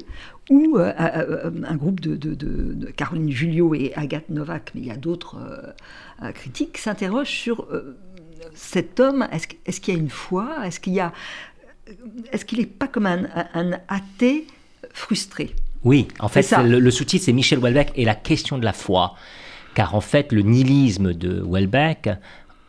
[0.49, 4.91] où euh, euh, un groupe de, de, Caroline Julio et Agathe Novak, mais il y
[4.91, 5.38] a d'autres
[6.34, 7.67] critiques, s'interrogent sur
[8.54, 10.65] cet homme, est-ce qu'il y a une foi?
[10.65, 11.13] Est-ce qu'il y a,
[12.32, 14.45] est-ce qu'il n'est pas comme un, athée
[14.93, 15.51] frustré?
[15.84, 19.15] Oui, en fait, le, sous-titre c'est Michel Houellebecq et la question de la foi,
[19.73, 22.10] car en fait le nihilisme de Houellebecq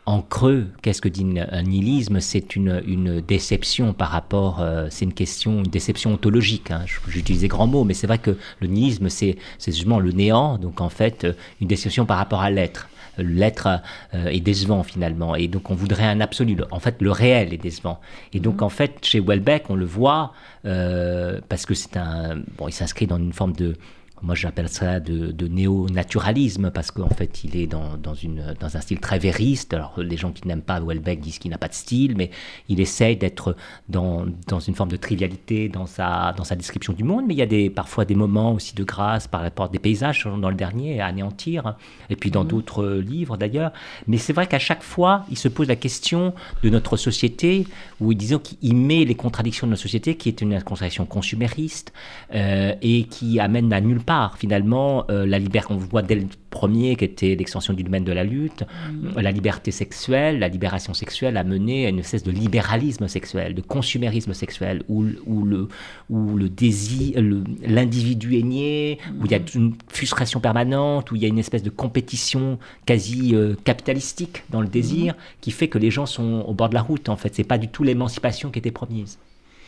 [0.05, 2.19] en creux, qu'est-ce que dit un nihilisme?
[2.19, 6.71] C'est une, déception par rapport, euh, c'est une question, une déception ontologique.
[6.71, 6.85] Hein.
[7.07, 10.89] J'utilisais grand mot, mais c'est vrai que le nihilisme, c'est justement le néant, donc en
[10.89, 11.27] fait,
[11.61, 13.67] une déception par rapport à l'être l'être
[14.13, 15.35] euh, est décevant finalement.
[15.35, 16.57] Et donc on voudrait un absolu.
[16.71, 17.99] En fait, le réel est décevant.
[18.33, 18.63] Et donc mhm.
[18.63, 20.33] en fait, chez Welbeck, on le voit
[20.65, 22.41] euh, parce que c'est un.
[22.57, 23.75] Bon, il s'inscrit dans une forme de
[24.21, 28.81] moi j'appelle ça de, néo-naturalisme parce qu'en fait il est dans, dans, une, dans un
[28.81, 29.73] style très vériste.
[29.73, 32.31] Alors les gens qui n'aiment pas Welbeck disent qu'il n'a pas de style, mais
[32.69, 33.55] il essaye d'être
[33.89, 37.25] dans, dans, une forme de trivialité dans sa, dans sa description du monde.
[37.27, 39.79] Mais il y a des, parfois des moments aussi de grâce par rapport à des
[39.79, 41.75] paysages, dans le dernier, à anéantir,
[42.09, 42.49] et puis dans mhm.
[42.49, 43.73] d'autres livres d'ailleurs.
[44.07, 47.67] Mais c'est vrai qu'à chaque fois, il se pose la question de notre société,
[47.99, 51.91] où disons qu'il met les contradictions de notre société, qui est une contradiction consumériste,
[52.33, 56.25] euh, et qui amène à nulle part finalement euh, la liberté, on voit dès le
[56.49, 59.19] premier qui était l'extension du domaine de la lutte, mm.
[59.19, 63.61] la liberté sexuelle, la libération sexuelle a mené à une espèce de libéralisme sexuel, de
[63.61, 65.67] consumérisme sexuel, où, où le,
[66.09, 67.21] où le désir,
[67.65, 69.55] l'individu est nié, où il y a mm.
[69.55, 74.61] une frustration permanente, où il y a une espèce de compétition quasi euh, capitalistique dans
[74.61, 75.17] le désir, mm.
[75.41, 77.33] qui fait que les gens sont au bord de la route en fait.
[77.35, 79.17] C'est pas du tout l'émancipation qui était promise.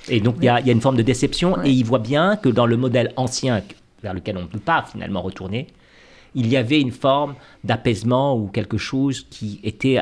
[0.10, 2.66] Et donc il y, a une forme de déception et il voit bien que dans
[2.66, 3.62] le modèle ancien
[4.06, 5.68] vers lequel on ne peut pas finalement retourner,
[6.36, 10.00] il y avait une forme d'apaisement ou quelque chose qui était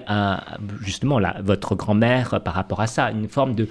[0.82, 3.68] justement là, votre grand-mère par rapport à ça, une forme de,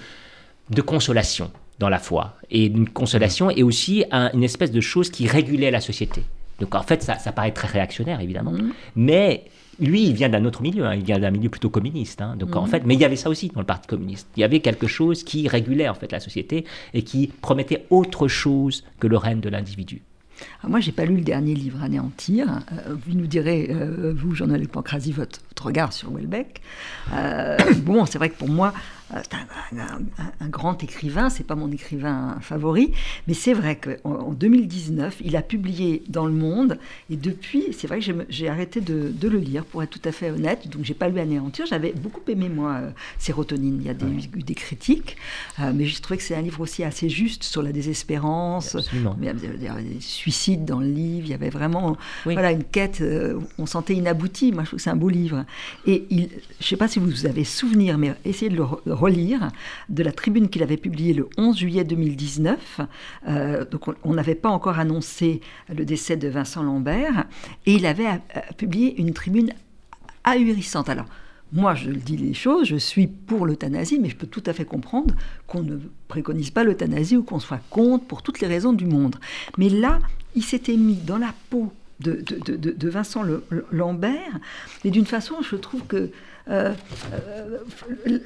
[0.71, 5.27] de consolation dans la foi et une consolation et aussi une espèce de chose qui
[5.27, 6.23] régulait la société.
[6.61, 8.73] Donc en fait, ça, ça paraît très réactionnaire évidemment, mmh.
[8.97, 9.45] mais
[9.81, 10.95] lui, il vient d'un autre milieu, hein.
[10.95, 12.21] il vient d'un milieu plutôt communiste.
[12.21, 12.37] Hein.
[12.37, 12.69] donc en mhm.
[12.69, 14.29] fait, mais il y avait ça aussi dans le Parti communiste.
[14.37, 16.65] Il y avait quelque chose qui régulait en fait la société
[16.95, 20.03] et qui promettait autre chose que le règne de l'individu.
[20.63, 22.61] Ah, moi, j'ai pas lu le dernier livre Anéantir.
[22.73, 26.61] Euh, vous nous direz, euh, vous, Jean-Noël Pancrasi, votre, regard sur Welbeck.
[27.13, 28.73] Euh, bon, c'est vrai que pour moi,
[29.13, 32.93] c'est un, grand écrivain, c'est pas mon écrivain favori,
[33.27, 36.79] mais c'est vrai qu'en 2019, il a publié dans Le Monde,
[37.11, 40.31] et depuis, c'est vrai que j'ai arrêté de, le lire, pour être tout à fait
[40.31, 43.95] honnête, donc j'ai pas lu Anéantir, j'avais beaucoup aimé, moi, euh, Sérotonine, il y a
[43.95, 45.17] des, des critiques,
[45.61, 49.25] euh, mais j'ai trouvé que c'est un livre aussi assez juste sur la désespérance, il
[49.25, 53.03] y avait des suicides dans le livre, il y avait vraiment voilà, une quête,
[53.59, 55.45] on sentait inaboutie, moi je trouve que c'est un beau livre,
[55.87, 56.29] et il,
[56.61, 59.49] je sais pas si vous avez souvenir, mais essayez de le relire
[59.89, 62.81] de la tribune qu'il avait publiée le 11 juillet 2019.
[63.29, 65.41] Euh, donc on n'avait pas encore annoncé
[65.75, 67.27] le décès de Vincent Lambert
[67.67, 69.53] et il avait euh, publié une tribune
[70.25, 70.89] ahurissante.
[70.89, 71.07] Alors
[71.53, 74.65] moi, je dis les choses, je suis pour l'euthanasie, mais je peux tout à fait
[74.65, 75.15] comprendre
[75.47, 75.77] qu'on ne
[76.09, 79.17] préconise pas l'euthanasie ou qu'on soit contre pour toutes les raisons du monde.
[79.59, 79.99] Mais là,
[80.35, 83.23] il s'était mis dans la peau de, de, Vincent
[83.71, 84.41] Lambert,
[84.85, 86.11] et d'une façon, je trouve que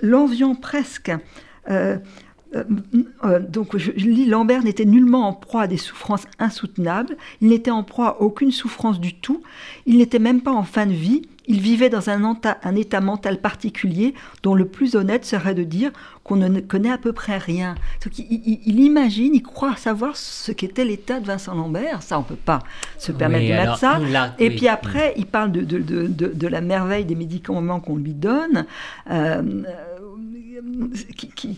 [0.03, 1.13] l'enviant presque.
[2.55, 7.49] Euh, donc je, je, lis Lambert n'était nullement en proie à des souffrances insoutenables, il
[7.49, 9.43] n'était en proie à aucune souffrance du tout,
[9.85, 13.41] il n'était même pas en fin de vie, il vivait dans un, un, état mental
[13.41, 15.93] particulier dont le plus honnête serait de dire
[16.25, 17.77] qu'on ne connaît à peu près rien.
[18.19, 22.03] il, imagine, il croit savoir ce qu'était l'état de Vincent Lambert.
[22.03, 22.61] Ça, on ne peut pas
[22.99, 24.01] se permettre de mettre ça.
[24.39, 28.15] Et puis après, il parle de, de, de, de, la merveille des médicaments qu'on lui
[28.15, 28.67] donne.
[29.11, 29.63] Euh,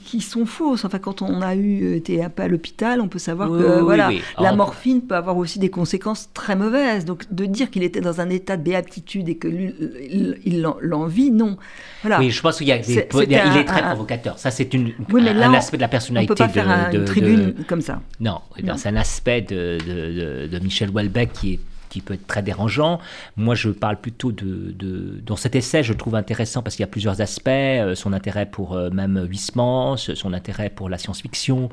[0.04, 0.84] qui, sont fausses.
[0.84, 4.10] Enfin, quand on a eu été un peu à l'hôpital, on peut savoir que voilà,
[4.38, 7.04] la morphine peut avoir aussi des conséquences très mauvaises.
[7.04, 11.56] Donc, de dire qu'il était dans un état de béatitude et que il l'envie, non.
[12.02, 12.18] Voilà.
[12.18, 14.38] Oui, je pense qu'il y a il est très provocateur.
[14.38, 16.32] Ça, c'est une, un, aspect de la personnalité.
[16.32, 18.00] On peut pas faire une tribune comme ça.
[18.20, 18.40] Non,
[18.76, 23.00] c'est un aspect de, de, de Michel Houellebecq qui est qui peut être très dérangeant.
[23.36, 26.88] Moi, je parle plutôt de, Dans cet essai, je trouve intéressant parce qu'il y a
[26.88, 27.48] plusieurs aspects.
[27.48, 31.68] Euh, son intérêt pour euh, même Huysmans, son intérêt pour la science-fiction,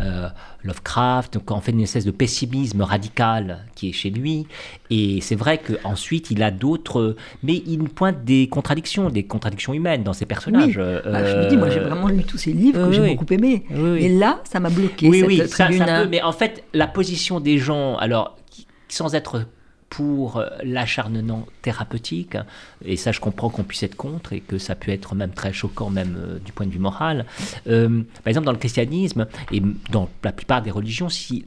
[0.00, 0.28] euh,
[0.62, 1.34] Lovecraft.
[1.34, 4.46] Donc, en fait, une espèce de pessimisme radical qui est chez lui.
[4.90, 7.16] Et c'est vrai qu'ensuite, il a d'autres...
[7.42, 10.78] Mais il pointe des contradictions, des contradictions humaines dans ses personnages.
[10.78, 11.12] Oui.
[11.12, 13.64] Bah, je me dis, moi, j'ai vraiment lu tous ses livres que j'ai beaucoup aimé.
[13.98, 15.08] Et là, ça m'a bloqué.
[15.08, 17.96] Oui, oui, ça, ça mais en fait, la position des gens...
[17.96, 18.36] Alors,
[18.92, 19.46] sans être
[19.88, 22.36] pour euh, l'acharnement thérapeutique,
[22.84, 25.52] et ça je comprends qu'on puisse être contre et que ça peut être même très
[25.52, 27.26] choquant même euh, du point de vue moral.
[27.66, 31.44] Euh, par exemple dans le christianisme et dans la plupart des religions, si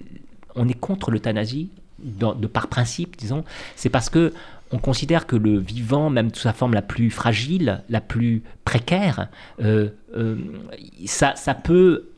[0.56, 4.34] on est contre l'euthanasie, de par principe, disons, c'est parce que
[4.72, 9.30] on considère que le vivant, même sous sa forme la plus fragile, la plus précaire,
[11.06, 12.10] ça, ça peut,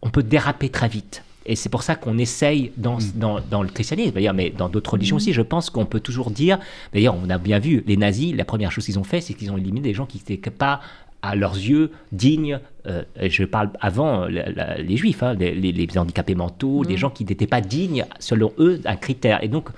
[0.00, 1.24] on peut déraper très vite.
[1.46, 3.42] Et c'est pour ça qu'on essaye dans, mm.
[3.50, 5.18] dans, le christianisme, d'ailleurs, mais dans d'autres religions mm.
[5.18, 6.58] aussi, je pense qu'on peut toujours dire,
[6.92, 9.50] d'ailleurs, on a bien vu, les nazis, la première chose qu'ils ont fait, c'est qu'ils
[9.50, 10.80] ont éliminé des gens qui n'étaient pas
[11.22, 16.84] à leurs yeux dignes, euh, je parle avant les juifs, hein, les, les, handicapés mentaux,
[16.84, 16.98] des mm.
[16.98, 19.42] gens qui n'étaient pas dignes, selon eux, d'un critère.
[19.42, 19.70] Et donc,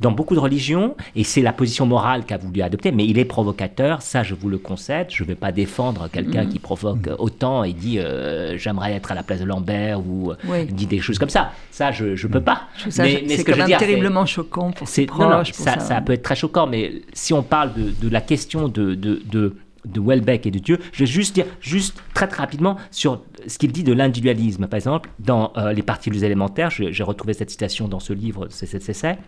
[0.00, 3.24] dans beaucoup de religions, et c'est la position morale qu'a voulu adopter, mais il est
[3.24, 6.48] provocateur, ça je vous le concède, je ne vais pas défendre quelqu'un mm.
[6.48, 10.64] qui provoque autant et dit euh, j'aimerais être à la place de Lambert ou euh,
[10.70, 11.52] dit des choses comme ça.
[11.70, 12.68] Ça, je ne peux pas.
[12.88, 15.52] C'est quand même terriblement choquant pour ses proches.
[15.52, 19.22] ça, ça, peut être très choquant, mais si on parle de, la question de, de,
[19.30, 20.78] de de Welbeck et de Dieu.
[20.92, 24.66] Je vais juste dire, juste très, très rapidement, sur ce qu'il dit de l'individualisme.
[24.66, 28.66] Par exemple, dans euh, Les parties élémentaires, j'ai retrouvé cette citation dans ce livre, c'est
[28.66, 29.18] cet essai,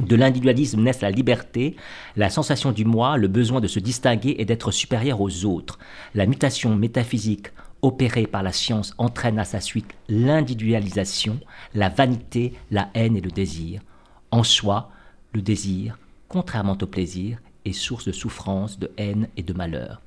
[0.00, 1.76] de l'individualisme naissent la liberté,
[2.16, 5.78] la sensation du moi, le besoin de se distinguer et d'être supérieur aux autres.
[6.14, 7.48] La mutation métaphysique
[7.82, 11.38] opérée par la science entraîne à sa suite l'individualisation,
[11.74, 13.80] la vanité, la haine et le désir.
[14.30, 14.90] En soi,
[15.32, 20.00] le désir, contrairement au plaisir, est source de souffrance, de haine et de malheur.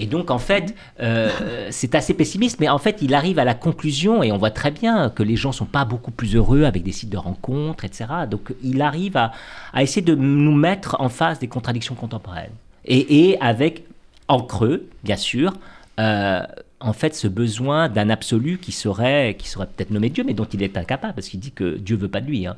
[0.00, 3.52] Et donc, en fait, euh, c'est assez pessimiste, mais en fait, il arrive à la
[3.52, 6.82] conclusion, et on voit très bien que les gens sont pas beaucoup plus heureux avec
[6.82, 8.06] des sites de rencontres, etc.
[8.28, 9.32] Donc, il arrive à,
[9.76, 12.52] essayer de nous mettre en face des contradictions contemporaines.
[12.86, 13.84] Et, avec,
[14.26, 15.52] en creux, bien sûr,
[16.00, 16.40] euh,
[16.80, 20.46] en fait ce besoin d'un absolu qui serait, qui serait peut-être nommé Dieu, mais dont
[20.46, 22.46] il est incapable, parce qu'il dit que Dieu veut pas de lui.
[22.46, 22.56] Hein.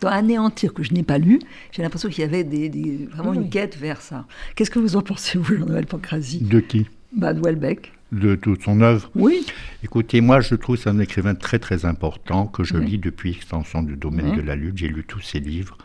[0.00, 1.38] Dans Anéantir, que je n'ai pas lu,
[1.72, 4.26] j'ai l'impression qu'il y avait des, vraiment une quête vers ça.
[4.54, 6.86] Qu'est-ce que vous en pensez, vous, Jean-Noël Pancrazi De qui?
[7.14, 7.92] Bah, De Welbeck.
[8.12, 9.10] De toute son œuvre?
[9.14, 9.46] Oui.
[9.82, 13.82] Écoutez, moi, je trouve c'est un écrivain très, très important que je lis depuis l'extension
[13.82, 14.78] du domaine de la lutte.
[14.78, 15.78] J'ai lu tous ses livres.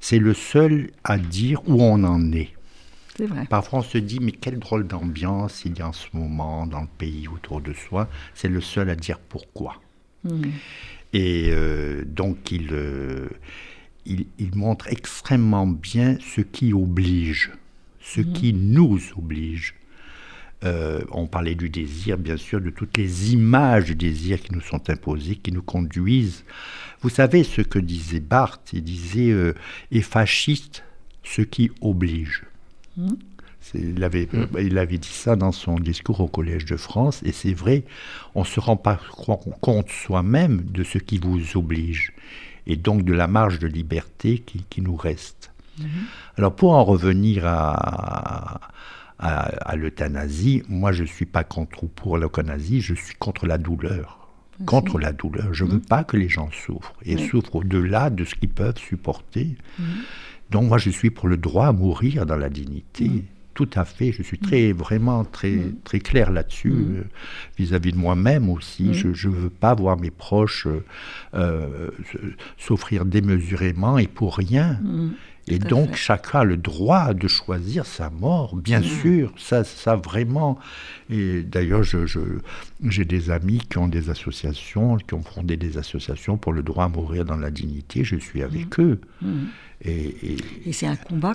[0.00, 2.50] C'est le seul à dire où on en est.
[3.16, 3.46] C'est vrai.
[3.48, 6.82] Parfois, on se dit, mais quelle drôle d'ambiance il y a en ce moment dans
[6.82, 8.08] le pays autour de soi.
[8.34, 9.80] C'est le seul à dire pourquoi.
[10.24, 10.42] Hmm.
[11.12, 13.28] Et euh, donc, euh,
[14.06, 17.50] il, il, montre extrêmement bien ce qui oblige,
[18.00, 18.32] ce mhm.
[18.32, 19.74] qui nous oblige.
[20.62, 24.60] Euh, on parlait du désir, bien sûr, de toutes les images du désir qui nous
[24.60, 26.44] sont imposées, qui nous conduisent.
[27.00, 29.34] Vous savez ce que disait Barthes Il disait
[29.90, 30.84] Et fasciste,
[31.24, 32.44] ce qui oblige.
[32.96, 33.16] Mhm.
[33.74, 34.46] Il avait, mm.
[34.60, 37.84] il avait dit ça dans son discours au Collège de France, et c'est vrai,
[38.34, 38.98] on ne se rend pas
[39.60, 42.12] compte soi-même de ce qui vous oblige,
[42.66, 45.52] et donc de la marge de liberté qui, nous reste.
[45.78, 45.84] Mm-hmm.
[46.38, 48.60] Alors pour en revenir à,
[49.18, 53.58] à, l'euthanasie, moi je ne suis pas contre ou pour l'euthanasie, je suis contre la
[53.58, 54.16] douleur.
[54.66, 55.54] Contre la douleur.
[55.54, 55.86] Je ne veux mm.
[55.86, 59.56] pas que les gens souffrent, et souffrent au-delà de ce qu'ils peuvent supporter.
[59.78, 59.84] Mm.
[60.50, 64.12] Donc moi je suis pour le droit à mourir dans la dignité tout à fait.
[64.12, 64.76] Je suis très, mm.
[64.76, 65.74] vraiment très, mm.
[65.84, 66.96] très clair là-dessus, mm.
[66.96, 67.02] euh,
[67.58, 68.94] vis-à-vis de moi-même aussi.
[68.94, 70.66] Je ne veux pas voir mes proches
[71.34, 71.90] euh,
[72.58, 74.78] souffrir démesurément et pour rien.
[75.48, 80.58] Et donc, chacun a le droit de choisir sa mort, bien sûr, ça, ça vraiment.
[81.10, 86.36] Et d'ailleurs, j'ai je, des amis qui ont des associations, qui ont fondé des associations
[86.36, 88.04] pour le droit à mourir dans la dignité.
[88.04, 89.00] Je suis avec eux.
[89.82, 90.36] Et,
[90.66, 91.34] et c'est un combat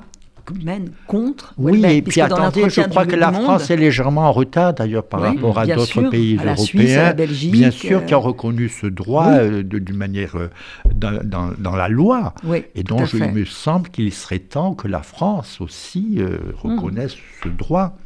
[0.64, 1.54] mène contre.
[1.58, 5.22] Oui, et puis attendez, je crois que la France est légèrement en retard d'ailleurs par
[5.22, 7.14] rapport à d'autres pays européens.
[7.52, 10.50] bien sûr, qui ont reconnu ce droit euh, d'une manière euh,
[10.94, 12.34] dans, la loi.
[12.76, 16.74] et donc, il me semble qu'il serait temps que la France aussi euh, hmm.
[16.76, 17.98] reconnaisse ce droit.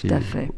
[0.00, 0.48] Tout à fait.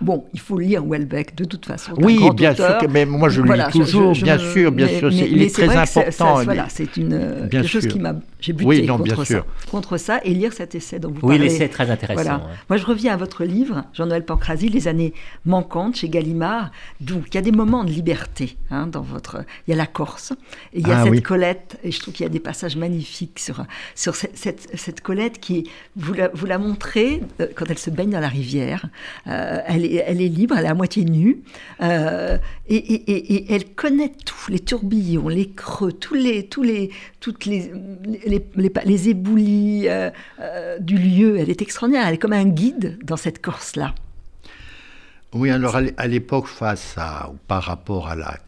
[0.00, 1.92] Bon, il faut lire Welbeck de toute façon.
[1.98, 5.10] Oui, bien sûr, mais moi je le lis toujours, bien sûr, bien sûr.
[5.10, 6.42] il est, très important.
[6.44, 8.14] voilà, c'est une quelque chose qui m'a.
[8.40, 11.38] J'ai buté contre, ça, contre ça et lire cet essai dont vous oui, parlez.
[11.38, 12.22] Oui, l'essai est très intéressant.
[12.22, 12.42] Voilà.
[12.68, 15.12] Moi, je reviens à votre livre, Jean-Noël Pancrazi, Les années
[15.44, 16.70] manquantes chez Gallimard.
[17.00, 19.38] Donc, il y a des moments de liberté hein, dans votre.
[19.66, 20.32] Il y a la Corse
[20.72, 22.76] et il y a ah cette Colette et je trouve qu'il y a des passages
[22.76, 23.64] magnifiques sur
[23.96, 28.10] sur cette, cette, Colette qui vous la, vous la montrez euh, quand elle se baigne
[28.10, 28.86] dans la rivière.
[29.26, 31.42] Euh, elle elle est libre, elle est à moitié nue,
[31.82, 37.72] euh, et, elle connaît tout, les tourbillons, les creux, tous les, tous les, toutes les,
[38.24, 41.38] les, éboulis euh, euh, du lieu.
[41.38, 43.94] Elle est extraordinaire, elle est comme un guide dans cette Corse-là.
[45.34, 48.38] Oui, alors à l'époque, face à, par rapport à la,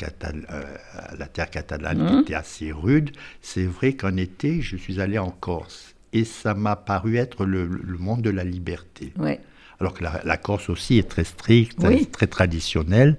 [1.18, 2.20] la terre catalane qui mmh.
[2.20, 3.10] était assez rude,
[3.42, 7.66] c'est vrai qu'en été, je suis allé en Corse et ça m'a paru être le,
[7.66, 9.12] le monde de la liberté.
[9.18, 9.40] Ouais
[9.80, 13.16] alors que la, Corse aussi est très stricte, très traditionnelle.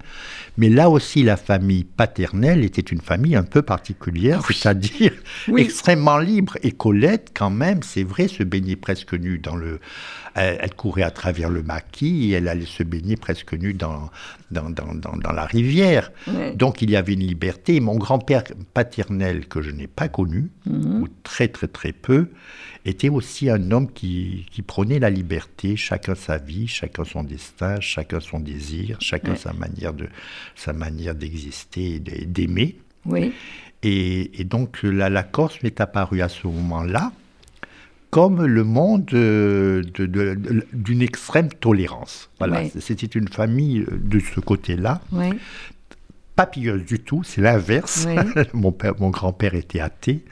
[0.56, 5.12] Mais là aussi, la famille paternelle était une famille un peu particulière, ah c'est-à-dire
[5.56, 6.56] extrêmement libre.
[6.62, 9.80] Et Colette, quand même, c'est vrai, se baignait presque nue dans le...
[10.34, 14.10] Elle, courait à travers le maquis et elle allait se baigner presque nue dans,
[14.50, 16.10] dans, dans, la rivière.
[16.54, 17.80] Donc il y avait une liberté.
[17.80, 21.02] Mon grand-père paternel, que je n'ai pas connu, mhm.
[21.02, 22.28] ou très très très peu,
[22.84, 27.80] était aussi un homme qui, qui, prônait la liberté, chacun sa vie, chacun son destin,
[27.80, 30.08] chacun son désir, chacun sa manière de
[30.56, 32.76] sa manière d'exister et d'aimer.
[33.04, 33.32] Oui.
[33.82, 37.12] Et, donc la, la Corse m'est apparue à ce moment-là
[38.12, 42.30] comme le monde d'une de, extrême tolérance.
[42.38, 45.00] Voilà, c'était une famille de ce côté-là.
[45.12, 45.30] Oui.
[46.36, 48.06] Pas pieuse du tout, c'est l'inverse.
[48.52, 50.24] mon, mon grand-père était athée.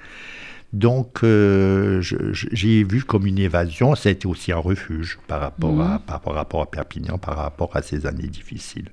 [0.72, 5.80] Donc, euh, j'ai vu comme une évasion, ça a été aussi un refuge par rapport,
[5.80, 6.00] à, mhm.
[6.00, 8.88] par, rapport à Perpignan, par rapport à ces années difficiles.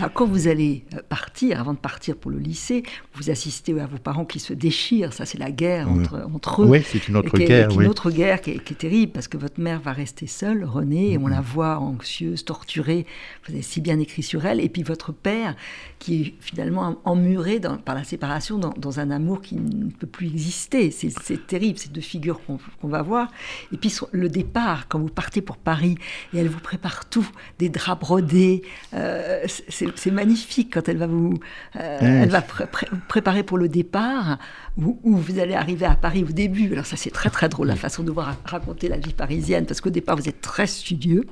[0.00, 2.82] Alors, quand vous allez euh, partir, avant de partir pour le lycée,
[3.14, 6.66] vous assistez à vos parents qui se déchirent, ça c'est la guerre entre, entre eux.
[6.66, 7.70] Oui, c'est une autre guerre.
[7.70, 11.18] Une autre guerre qui est, terrible, parce que votre mère va rester seule, Renée, et
[11.18, 11.46] on la mhm.
[11.46, 13.06] voit anxieuse, torturée,
[13.46, 15.54] vous avez si bien écrit sur elle, et puis votre père
[16.00, 20.06] qui est finalement emmuré dans, par la séparation dans, dans, un amour qui ne peut
[20.06, 20.90] plus exister.
[20.90, 23.28] C'est c'est terrible, ces deux figures qu'on va voir.
[23.72, 25.96] Et puis le départ, quand vous partez pour Paris,
[26.32, 27.28] et elle vous prépare tout,
[27.58, 28.62] des draps brodés,
[28.94, 31.34] euh, c'est magnifique quand elle va vous,
[31.76, 34.38] euh, elle va préparer pour le départ,
[34.76, 36.72] où, vous allez arriver à Paris au début.
[36.72, 39.80] Alors ça c'est très très drôle la façon de voir raconter la vie parisienne, parce
[39.80, 41.24] qu'au départ vous êtes très studieux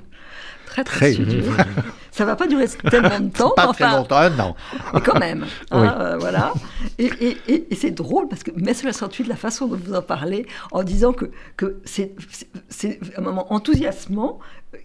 [0.69, 1.45] très très, studieux.
[2.11, 3.53] Ça va pas durer tellement de temps.
[3.57, 4.57] pas très longtemps, un an.
[4.93, 5.47] Mais quand même.
[5.71, 6.53] Hein, euh, voilà.
[6.99, 10.47] Et, et, et, c'est drôle parce que mai 68, la façon dont vous en parlez,
[10.73, 12.17] en disant que, que c'est
[13.17, 14.41] un moment enthousiasmant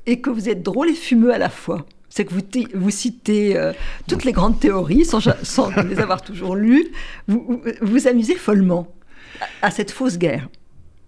[0.05, 1.85] et que vous êtes drôle et fumeux à la fois
[2.15, 2.41] c'est que vous,
[2.75, 3.73] vous citez euh,
[4.07, 6.85] toutes les grandes théories sans, sans les avoir toujours lues.
[7.27, 8.87] Vous vous, amusez follement
[9.63, 10.47] à, cette fausse guerre.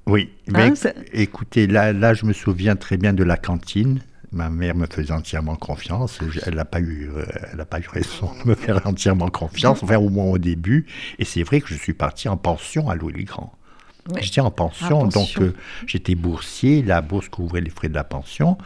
[0.07, 0.73] Oui, mais hein,
[1.13, 4.01] écoutez, là, là, je me souviens très bien de la cantine.
[4.35, 6.19] Ma mère me faisait entièrement confiance.
[6.45, 9.97] Elle n'a pas, eu, euh, elle pas eu raison de me faire entièrement confiance, enfin
[9.97, 10.85] au moins au début.
[11.19, 13.53] Et c'est vrai que je suis parti en pension à Louis-le-Grand.
[14.19, 15.55] J'étais en pension, donc euh,
[15.87, 18.57] j'étais boursier, la bourse couvrait les frais de la pension.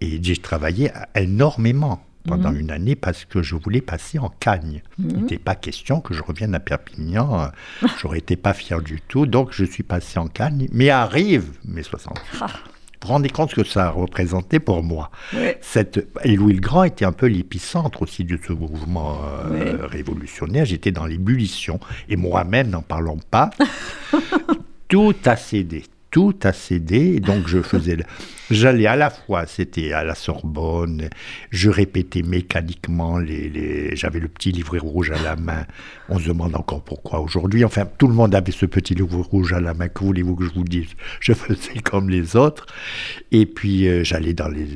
[0.00, 2.60] Et j'ai travaillé énormément pendant mhm.
[2.60, 4.82] une année parce que je voulais passer en Cagne.
[5.00, 5.22] Il mhm.
[5.22, 7.50] n'était pas question que je revienne à Perpignan.
[8.00, 9.26] J'aurais été pas fier du tout.
[9.26, 10.68] Donc je suis passé en Cagne.
[10.72, 12.46] Mais arrive mes 60 ah.
[13.02, 15.10] Vous rendez compte ce que ça a représenté pour moi.
[15.60, 19.18] Cette, et Louis le Grand était un peu l'épicentre aussi de ce mouvement
[19.50, 20.64] euh, révolutionnaire.
[20.64, 21.80] J'étais dans l'ébullition.
[22.08, 23.50] Et moi-même, n'en parlons pas,
[24.88, 25.82] tout a cédé.
[26.12, 27.14] Tout a cédé.
[27.16, 27.98] Et donc je faisais...
[28.52, 31.08] J'allais à la fois, c'était à la Sorbonne,
[31.50, 35.64] je répétais mécaniquement, les, j'avais le petit livret rouge à la main.
[36.10, 37.64] On se demande encore pourquoi aujourd'hui.
[37.64, 39.88] Enfin, tout le monde avait ce petit livret rouge à la main.
[39.88, 40.88] Que voulez-vous que je vous dise?
[41.20, 42.66] Je faisais comme les autres.
[43.30, 44.66] Et puis, euh, j'allais dans les,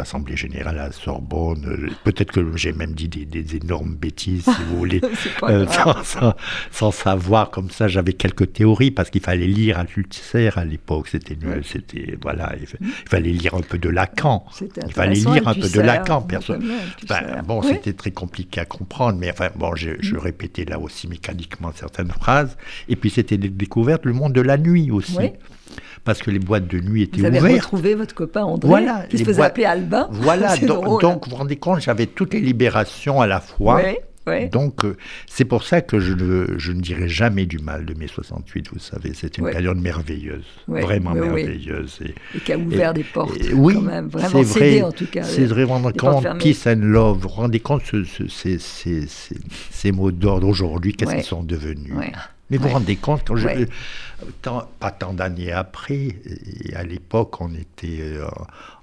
[0.00, 1.90] assemblées générales à la Sorbonne.
[2.02, 5.00] Peut-être que j'ai même dit des, énormes bêtises, si vous voulez,
[5.44, 5.66] euh,
[6.72, 7.50] sans, savoir.
[7.50, 11.06] Comme ça, j'avais quelques théories parce qu'il fallait lire à Lutzer à l'époque.
[11.08, 12.56] C'était, c'était, voilà.
[13.04, 14.44] Il fallait lire un peu de Lacan.
[14.60, 16.22] Il fallait lire un peu de Lacan.
[16.22, 16.64] Personne.
[17.46, 22.10] bon, c'était très compliqué à comprendre, mais enfin, bon, je, répétais là aussi mécaniquement certaines
[22.10, 22.56] phrases.
[22.88, 25.18] Et puis c'était découverte le monde de la nuit aussi.
[26.04, 27.34] Parce que les boîtes de nuit étaient ouvertes.
[27.38, 30.08] Vous avez retrouvé votre copain André, voilà, qui se faisait appeler Albin.
[30.10, 33.80] Voilà, donc, donc, vous vous rendez compte, j'avais toutes les libérations à la fois.
[34.50, 34.96] Donc, euh,
[35.26, 38.70] c'est pour ça que je ne, je ne dirai jamais du mal de mai 68,
[38.72, 39.12] vous savez.
[39.14, 42.00] C'est une période merveilleuse, vraiment merveilleuse.
[42.04, 44.08] Et, qui a ouvert des portes, oui, quand même.
[44.08, 45.22] Vraiment vrai, en tout cas.
[45.24, 47.16] C'est vraiment compte, peace and love.
[47.16, 47.82] Vous vous rendez compte,
[48.28, 49.06] ces, ces,
[49.70, 51.94] ces mots d'ordre aujourd'hui, qu'est-ce qu'ils sont devenus?
[52.50, 53.48] Mais vous vous rendez compte, quand je,
[54.78, 56.08] pas tant d'années après,
[56.66, 58.26] et à l'époque, on était euh,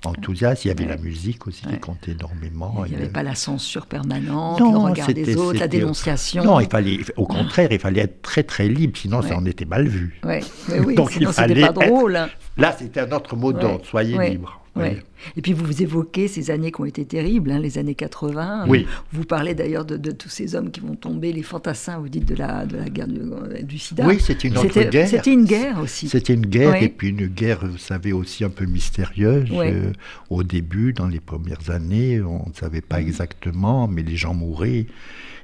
[0.04, 0.66] enthousiaste.
[0.66, 2.84] Il y avait la musique aussi qui comptait énormément.
[2.86, 6.44] Il n'y avait pas la censure permanente, le regard des autres, la dénonciation.
[6.44, 9.66] Non, il fallait, au contraire, il fallait être très très libre, sinon ça en était
[9.66, 10.20] mal vu.
[10.24, 10.42] Ouais,
[10.86, 12.20] oui, Donc sinon c'était pas drôle.
[12.58, 14.61] Là, c'était un autre mot d'ordre, soyez libre.
[14.76, 15.04] Ouais.
[15.36, 18.66] Et puis vous vous évoquez ces années qui ont été terribles, hein, les années 80.
[18.68, 18.88] Oui.
[19.12, 22.36] Vous parlez d'ailleurs de, tous ces hommes qui vont tomber, les fantassins, vous dites de
[22.36, 24.06] la, de la guerre du, sida.
[24.08, 25.08] Oui, c'était une autre guerre.
[25.08, 26.08] C'était une guerre aussi.
[26.08, 29.50] C'était une guerre, et puis une guerre, vous savez, aussi un peu mystérieuse.
[29.52, 29.92] Euh,
[30.30, 33.08] au début, dans les premières années, on ne savait pas mm.
[33.08, 34.88] exactement, mais les gens mouraient.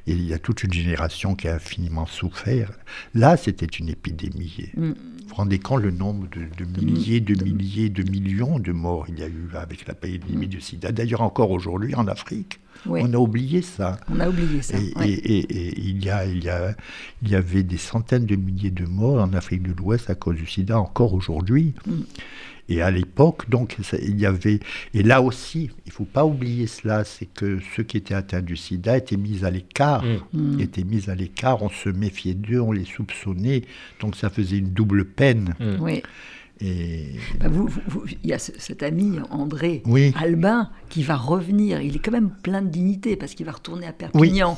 [0.07, 2.71] Et il y a toute une génération qui a infiniment souffert.
[3.13, 4.69] Là, c'était une épidémie.
[4.75, 4.91] Mm.
[4.91, 4.93] Vous
[5.27, 9.23] vous rendez compte le nombre de, milliers, de milliers, de millions de morts il y
[9.23, 10.93] a eu avec la pandémie du sida.
[10.93, 12.59] D'ailleurs, encore aujourd'hui en Afrique.
[12.85, 13.99] On a oublié ça.
[14.09, 14.77] On a oublié ça.
[14.77, 14.93] Et,
[15.77, 16.73] il, y a, il, y a,
[17.21, 20.37] il y avait des centaines de milliers de morts en Afrique de l'Ouest à cause
[20.37, 21.73] du sida encore aujourd'hui.
[21.85, 21.91] Mm.
[22.69, 24.59] Et à l'époque, donc, il y avait.
[24.93, 28.41] Et là aussi, il ne faut pas oublier cela c'est que ceux qui étaient atteints
[28.41, 30.03] du sida étaient mis à l'écart.
[30.03, 30.55] Mm.
[30.55, 30.59] Mm.
[30.59, 33.63] Étaient mis à l'écart, on se méfiait d'eux, on les soupçonnait.
[33.99, 35.55] Donc ça faisait une double peine.
[35.59, 35.75] Mm.
[35.79, 36.03] Oui.
[36.59, 37.11] Et...
[37.39, 37.69] Bah, vous,
[38.23, 39.83] il y a cet ami André
[40.19, 41.81] Albin qui va revenir.
[41.81, 44.57] Il est quand même plein de dignité parce qu'il va retourner à Perpignan.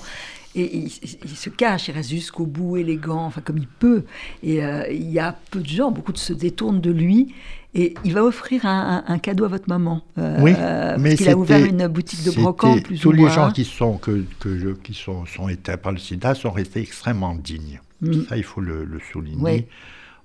[0.55, 4.05] Et il, se cache, il reste jusqu'au bout élégant, enfin comme il peut.
[4.41, 7.35] Et euh, il y a peu de gens, beaucoup de se détournent de lui.
[7.75, 10.01] Et il va offrir un, cadeau à votre maman.
[10.17, 10.53] Euh, oui,
[10.99, 13.97] mais il a ouvert une boutique de brocante, plus tous ou les gens qui sont
[13.97, 17.79] que, que qui sont, sont éteints par le SIDA sont restés extrêmement dignes.
[18.01, 18.23] Mm.
[18.27, 19.67] Ça, il faut le, souligner.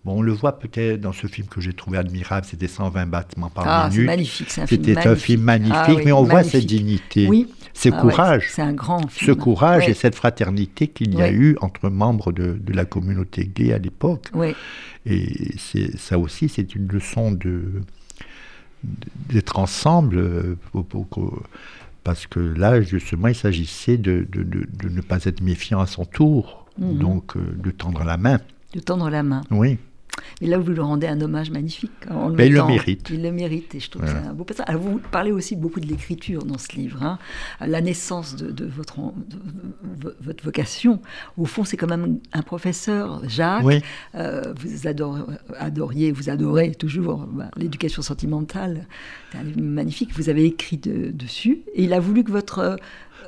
[0.04, 3.48] Bon, on le voit peut-être dans ce film que j'ai trouvé admirable, c'était 120 battements
[3.48, 4.00] par ah, minute.
[4.00, 7.26] C'est magnifique, c'est un film C'était un film magnifique, ah mais on voit cette dignité,
[7.26, 7.48] oui.
[7.74, 8.48] Ce ah courage.
[8.50, 9.26] c'est un grand film.
[9.26, 13.50] Ce courage et cette fraternité qu'il y a eu entre membres de, de la communauté
[13.52, 14.30] gay à l'époque.
[15.06, 15.54] Et
[15.98, 17.82] ça aussi, c'est une leçon de
[19.30, 20.56] d'être ensemble, euh,
[22.02, 26.04] parce que là, justement, il s'agissait de, de, de, ne pas être méfiant à son
[26.04, 26.98] tour, mhm.
[26.98, 28.40] donc euh, de tendre la main.
[28.74, 29.40] De tendre la main.
[29.50, 29.78] Oui.
[30.40, 31.92] Mais là, vous lui rendez un hommage magnifique.
[32.10, 33.08] En le Mais il le mérite.
[33.10, 34.74] Il le mérite, et je trouve que c'est un beau passage.
[34.76, 37.02] vous parlez aussi beaucoup de l'écriture dans ce livre.
[37.02, 37.18] Hein.
[37.60, 38.96] La naissance de, votre,
[40.20, 41.00] votre vocation,
[41.36, 43.64] au fond, c'est quand même un professeur, Jacques.
[44.14, 44.86] Euh, vous
[45.58, 48.86] adoriez, vous adorez toujours bah, l'éducation sentimentale.
[49.30, 50.10] C'est un livre magnifique.
[50.14, 51.62] Vous avez écrit dessus.
[51.74, 52.76] Et il a voulu que votre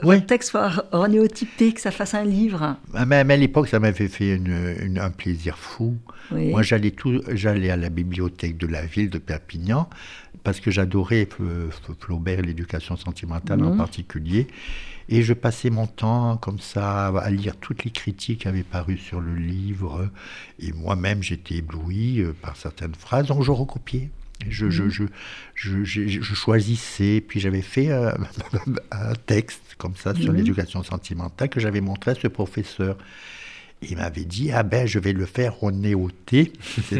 [0.02, 0.24] oui.
[0.24, 2.76] texte soit renéotypé, que ça fasse un livre.
[2.94, 4.40] Ah, mais, à l'époque, ça m'avait fait
[4.96, 5.96] un plaisir fou.
[6.30, 9.88] Moi, j'allais, tout, j'allais à la bibliothèque de la ville de Perpignan
[10.46, 11.28] parce que j'adorais
[11.98, 13.78] Flaubert, l'éducation sentimentale en mhm.
[13.78, 14.46] particulier.
[15.08, 18.96] Et je passais mon temps comme ça à lire toutes les critiques qui avaient paru
[18.96, 20.08] sur le livre.
[20.60, 24.10] Et moi-même, j'étais ébloui euh, par certaines phrases, donc je recopiais.
[24.48, 25.08] Je, je, mhm.
[25.54, 28.12] je, je, choisissais, puis j'avais fait euh,
[28.92, 30.38] un texte comme ça sur mhm.
[30.38, 32.96] l'éducation sentimentale que j'avais montré à ce professeur.
[33.82, 36.52] Il m'avait dit Ah ben, je vais le faire ronéoter.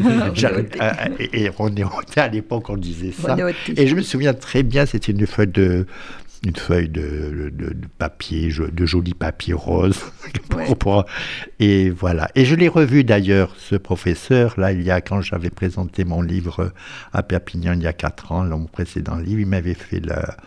[1.33, 3.35] et ronéoter, à l'époque, on disait ça.
[3.75, 5.87] Et je me souviens très bien, c'était une feuille de,
[6.45, 7.51] une feuille de,
[7.97, 9.99] papier, de joli papier rose.
[11.59, 12.29] et voilà.
[12.35, 16.21] Et je l'ai revu d'ailleurs, ce professeur, là, il y a, quand j'avais présenté mon
[16.21, 16.73] livre
[17.11, 20.37] à Perpignan il y a quatre ans, mon précédent livre, il m'avait fait la,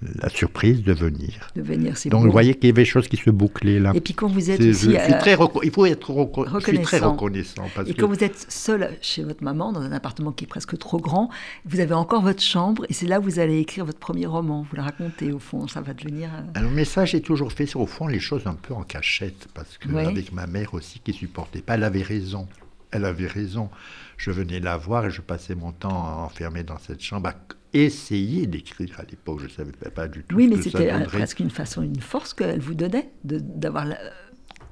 [0.00, 1.50] la surprise de venir.
[1.56, 3.92] De venir, c'est Donc vous voyez qu'il y avait des choses qui se bouclaient là.
[3.94, 6.60] Et puis quand vous êtes aussi, je, suis très il faut être reconnaissant.
[6.60, 7.64] Je suis très reconnaissant.
[7.86, 10.98] et quand vous êtes seul chez votre maman dans un appartement qui est presque trop
[10.98, 11.30] grand,
[11.64, 14.64] vous avez encore votre chambre et c'est là où vous allez écrire votre premier roman.
[14.70, 16.28] Vous le racontez au fond, ça va devenir.
[16.28, 19.48] Euh, Alors mais ça j'ai toujours fait au fond les choses un peu en cachette
[19.54, 22.46] parce que avec ma mère aussi qui supportait pas, elle avait raison.
[22.90, 23.68] Elle avait raison.
[24.16, 27.30] Je venais la voir et je passais mon temps enfermé dans cette chambre
[27.72, 29.40] essayer d'écrire à l'époque.
[29.40, 30.36] Je ne savais pas du tout.
[30.36, 33.86] Oui, mais c'était presque une façon, une force qu'elle vous donnait, d'avoir,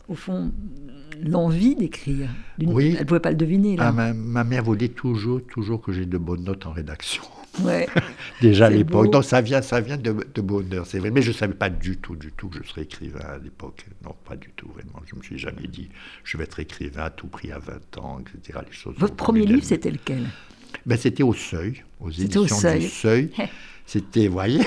[0.09, 0.53] au fond,
[1.23, 2.31] l'envie d'écrire.
[2.61, 2.95] Oui.
[2.95, 3.77] Elle ne pouvait pas le deviner.
[3.77, 3.89] Là.
[3.97, 7.23] Ah, ma, mère voulait toujours, toujours que j'ai de bonnes notes en rédaction.
[7.63, 7.89] Ouais.
[8.41, 9.11] Déjà à l'époque.
[9.11, 11.11] Donc ça vient, ça vient de, bonheur, c'est vrai.
[11.11, 13.87] Mais je ne savais pas du tout, du tout que je serais écrivain à l'époque.
[14.05, 15.03] Non, pas du tout, vraiment.
[15.07, 15.89] Je ne me suis jamais dit,
[16.23, 18.59] je vais être écrivain à tout prix à 20 ans, etc.
[18.67, 20.27] Les choses Votre premier livre, c'était lequel?
[20.85, 22.81] Ben, C'était au Seuil, aux éditions au seuil.
[22.81, 23.31] du Seuil.
[23.87, 24.61] C'était, vous voyez,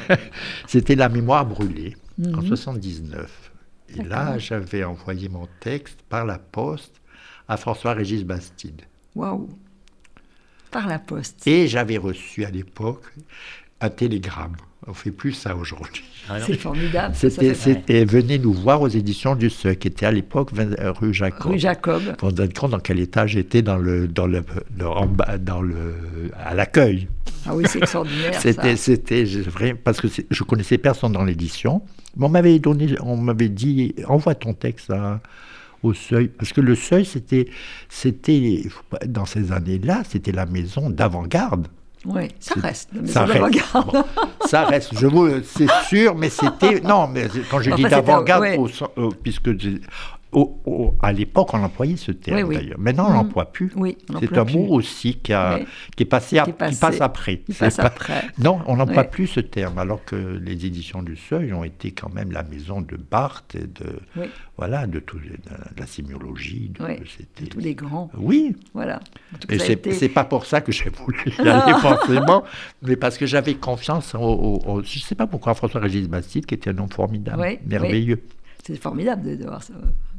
[0.68, 1.96] c'était La mémoire brûlée
[2.32, 3.50] en 79.
[3.96, 4.00] Mhm.
[4.00, 6.94] Et là, j'avais envoyé mon texte par la poste
[7.48, 8.82] à François-Régis Bastide.
[9.16, 9.48] Waouh
[10.70, 11.44] Par la poste.
[11.48, 13.12] Et j'avais reçu à l'époque
[13.82, 14.56] un télégramme.
[14.86, 16.02] On fait plus ça aujourd'hui.
[16.28, 17.14] Ah c'est formidable.
[17.14, 21.52] C'était, venez nous voir aux éditions du Seuil, qui était à l'époque rue Jacob.
[21.52, 22.16] Rue Jacob.
[22.16, 24.44] Pour vous donner compte dans quel état j'étais dans le, dans le,
[24.76, 25.94] dans le,
[26.36, 27.08] à l'accueil.
[27.46, 28.34] Ah oui, c'est extraordinaire.
[28.40, 31.82] c'était, c'était vrai, parce que je connaissais personne dans l'édition.
[32.16, 34.92] Mais on m'avait donné, on m'avait dit, envoie ton texte
[35.82, 36.28] au seuil.
[36.28, 37.48] Parce que le seuil, c'était,
[37.88, 38.64] c'était
[39.06, 41.68] dans ces années-là, c'était la maison d'avant-garde.
[42.04, 42.90] Oui, ça reste.
[43.06, 43.64] Ça reste.
[44.46, 44.90] ça reste.
[44.98, 48.44] Je vous, c'est sûr, mais c'était non, mais quand je dis d'avant-garde,
[48.98, 49.50] euh, puisque
[51.02, 52.78] à l'époque, on employait ce terme d'ailleurs.
[52.78, 53.14] Maintenant, on mm.
[53.14, 53.70] l'emploie plus.
[53.76, 55.60] Oui, c'est un mot aussi qui, a,
[55.96, 57.42] qui, est passé qui, passe après.
[57.58, 58.24] passe après.
[58.38, 62.12] Non, on n'emploie plus ce terme, alors que les éditions du Seuil ont été quand
[62.12, 64.00] même la maison de Barthes et de
[64.56, 65.36] voilà de, tout, de,
[65.78, 68.10] la sémiologie, de, tous les grands.
[68.16, 68.56] Oui.
[68.74, 69.00] Voilà.
[69.48, 70.08] Et c'est été...
[70.08, 72.44] pas pour ça que j'ai voulu y aller forcément,
[72.82, 76.70] mais parce que j'avais confiance au, je ne sais pas pourquoi François-Régis Bastide, qui était
[76.70, 78.22] un homme formidable, merveilleux.
[78.64, 79.74] C'est formidable de, voir ça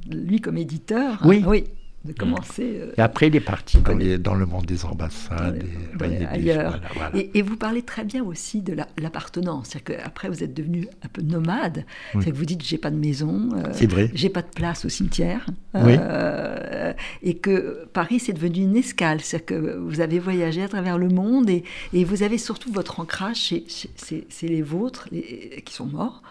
[0.10, 1.22] lui comme éditeur.
[1.26, 1.42] Oui.
[1.44, 1.64] Hein, oui
[2.06, 2.80] de commencer.
[2.82, 5.64] Euh, et après, il est parti dans, le monde des ambassades.
[6.02, 6.82] et, ailleurs.
[7.14, 9.70] Et, vous parlez très bien aussi de l'appartenance.
[9.70, 11.86] C'est-à-dire qu'après, vous êtes devenu un peu nomade.
[12.20, 13.50] C'est que vous dites j'ai pas de maison.
[13.56, 14.12] Euh, c'est vrai.
[14.14, 15.46] J'ai pas de place au cimetière.
[15.76, 19.22] Euh, et que Paris, c'est devenu une escale.
[19.22, 21.64] C'est-à-dire que vous avez voyagé à travers le monde et,
[22.04, 26.22] vous avez surtout votre ancrage, c'est les vôtres qui sont morts,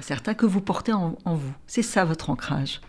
[0.00, 1.52] certains que vous portez en vous.
[1.66, 2.80] C'est ça votre ancrage?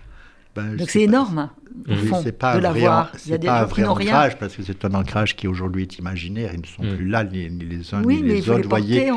[0.55, 1.49] Ben, Donc c'est énorme,
[1.87, 3.11] au fond, pas de l'avoir.
[3.17, 6.51] C'est pas un vrai ancrage, parce que c'est un ancrage qui aujourd'hui est imaginaire.
[6.53, 6.95] Ils ne sont mm.
[6.95, 8.67] plus là, ni, les uns ni les autres.
[8.67, 9.11] voyez.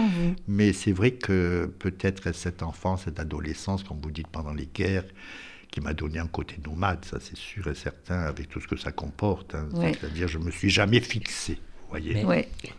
[0.47, 5.05] Mais c'est vrai que peut-être cette enfance, cette adolescence, comme vous dites, pendant les guerres,
[5.71, 8.77] qui m'a donné un côté nomade, ça c'est sûr et certain, avec tout ce que
[8.77, 9.55] ça comporte.
[9.55, 9.69] Hein.
[9.75, 11.59] C'est-à-dire, je me suis jamais fixé.
[11.89, 12.25] Voyez.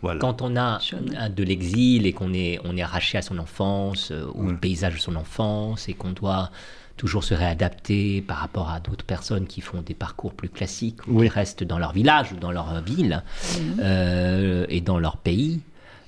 [0.02, 0.18] Voilà.
[0.18, 0.80] Quand on a
[1.28, 4.94] de l'exil et qu'on est, on est arraché à son enfance, euh, ou le paysage
[4.94, 6.50] de son enfance, et qu'on doit
[6.96, 11.20] toujours se réadapter par rapport à d'autres personnes qui font des parcours plus classiques ou
[11.20, 13.22] qui restent dans leur village ou dans leur ville
[13.58, 13.80] mhm.
[13.80, 15.60] euh, et dans leur pays.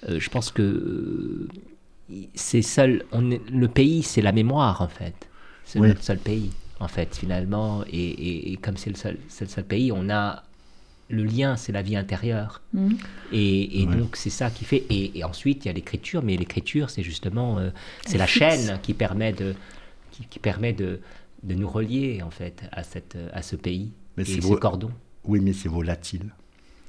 [0.08, 1.48] Euh, je pense que euh,
[2.34, 3.04] c'est seul.
[3.12, 5.28] On est, le pays, c'est la mémoire en fait.
[5.64, 7.82] C'est notre seul pays en fait finalement.
[7.90, 10.44] Et, et, comme c'est le seul, le seul pays, on a
[11.08, 12.62] le lien, c'est la vie intérieure.
[12.72, 12.94] Mmh.
[13.32, 14.84] Et, donc, c'est ça qui fait.
[14.90, 17.58] Et, ensuite, il y a l'écriture, mais l'écriture, c'est justement.
[17.58, 17.70] Euh,
[18.06, 19.54] c'est la chaîne qui permet de,
[20.30, 21.00] qui, permet de,
[21.42, 24.90] de, nous relier, en fait, à, cette, à ce pays mais et ce cordon.
[25.24, 26.30] Oui, mais c'est volatile.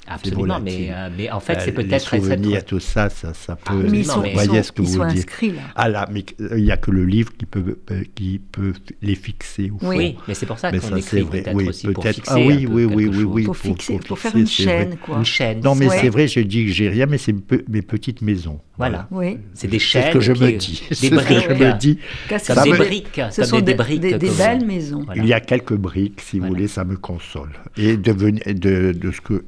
[0.09, 2.15] Absolument, mais, euh, mais, en fait, c'est euh, peut-être...
[2.15, 3.63] Les souvenirs, tout ça, ça, ça peut...
[3.65, 5.17] Ah, mais ils sont, vous voyez ce que ils vous sont dites.
[5.17, 5.61] inscrits, là.
[5.75, 9.15] Ah là, mais il n'y a que le livre qui peut, euh, qui peut les
[9.15, 9.89] fixer au fond.
[9.89, 12.65] Oui, mais c'est pour ça qu'on écrit peut-être oui, aussi peut pour fixer ah, oui,
[12.65, 15.17] un oui, peu oui, oui, oui, pour, fixer, pour, faire une chaîne, quoi.
[15.17, 15.59] Une chaîne.
[15.59, 17.35] Non, mais c'est vrai, je dis que j'ai rien, mais c'est
[17.67, 18.61] mes petites maisons.
[18.77, 19.07] Voilà.
[19.11, 19.39] Oui.
[19.53, 20.03] C'est des chaînes.
[20.03, 20.83] C'est ce que je me dis.
[21.01, 21.43] Des briques.
[21.49, 21.99] je me dis.
[22.29, 23.21] Comme des briques.
[23.31, 24.01] Ce sont des briques.
[24.01, 25.05] Des belles maisons.
[25.15, 27.51] Il y a quelques briques, si vous voulez, ça me console.
[27.77, 29.43] Et de ce que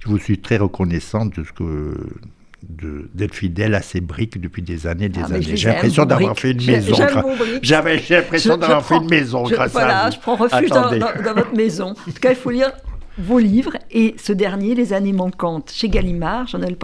[0.00, 1.94] je vous suis très reconnaissante de ce que
[3.14, 5.56] d'être fidèle à ces briques depuis des années des ah, années.
[5.56, 6.94] J'ai l'impression d'avoir fait une maison.
[7.62, 10.14] J'avais l'impression d'avoir fait une maison je, grâce voilà, à vous.
[10.14, 11.90] je prends refuge dans, dans, votre maison.
[11.90, 12.72] En tout cas, il faut lire
[13.18, 16.76] vos livres et ce dernier, Les années manquantes, chez Gallimard, Jean-Noël.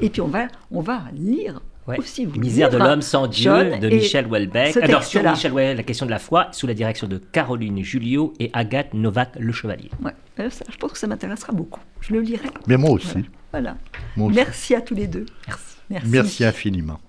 [0.00, 1.98] Et puis on va, on va lire Ouais.
[1.98, 4.76] Aussi, Misère de l'homme sans Dieu de Michel Houellebecq.
[4.76, 8.34] Alors sur Michel Houellebecq, la question de la foi, sous la direction de Caroline Julio
[8.38, 9.90] et Agathe Novak Le Chevalier.
[10.00, 10.12] Ouais.
[10.38, 11.80] Euh, je pense que ça m'intéressera beaucoup.
[12.00, 12.48] Je le lirai.
[12.68, 13.24] Mais moi aussi.
[13.50, 13.76] Voilà.
[14.16, 15.26] Merci à tous les deux.
[15.48, 15.64] Merci.
[15.90, 17.00] Merci, Merci infiniment.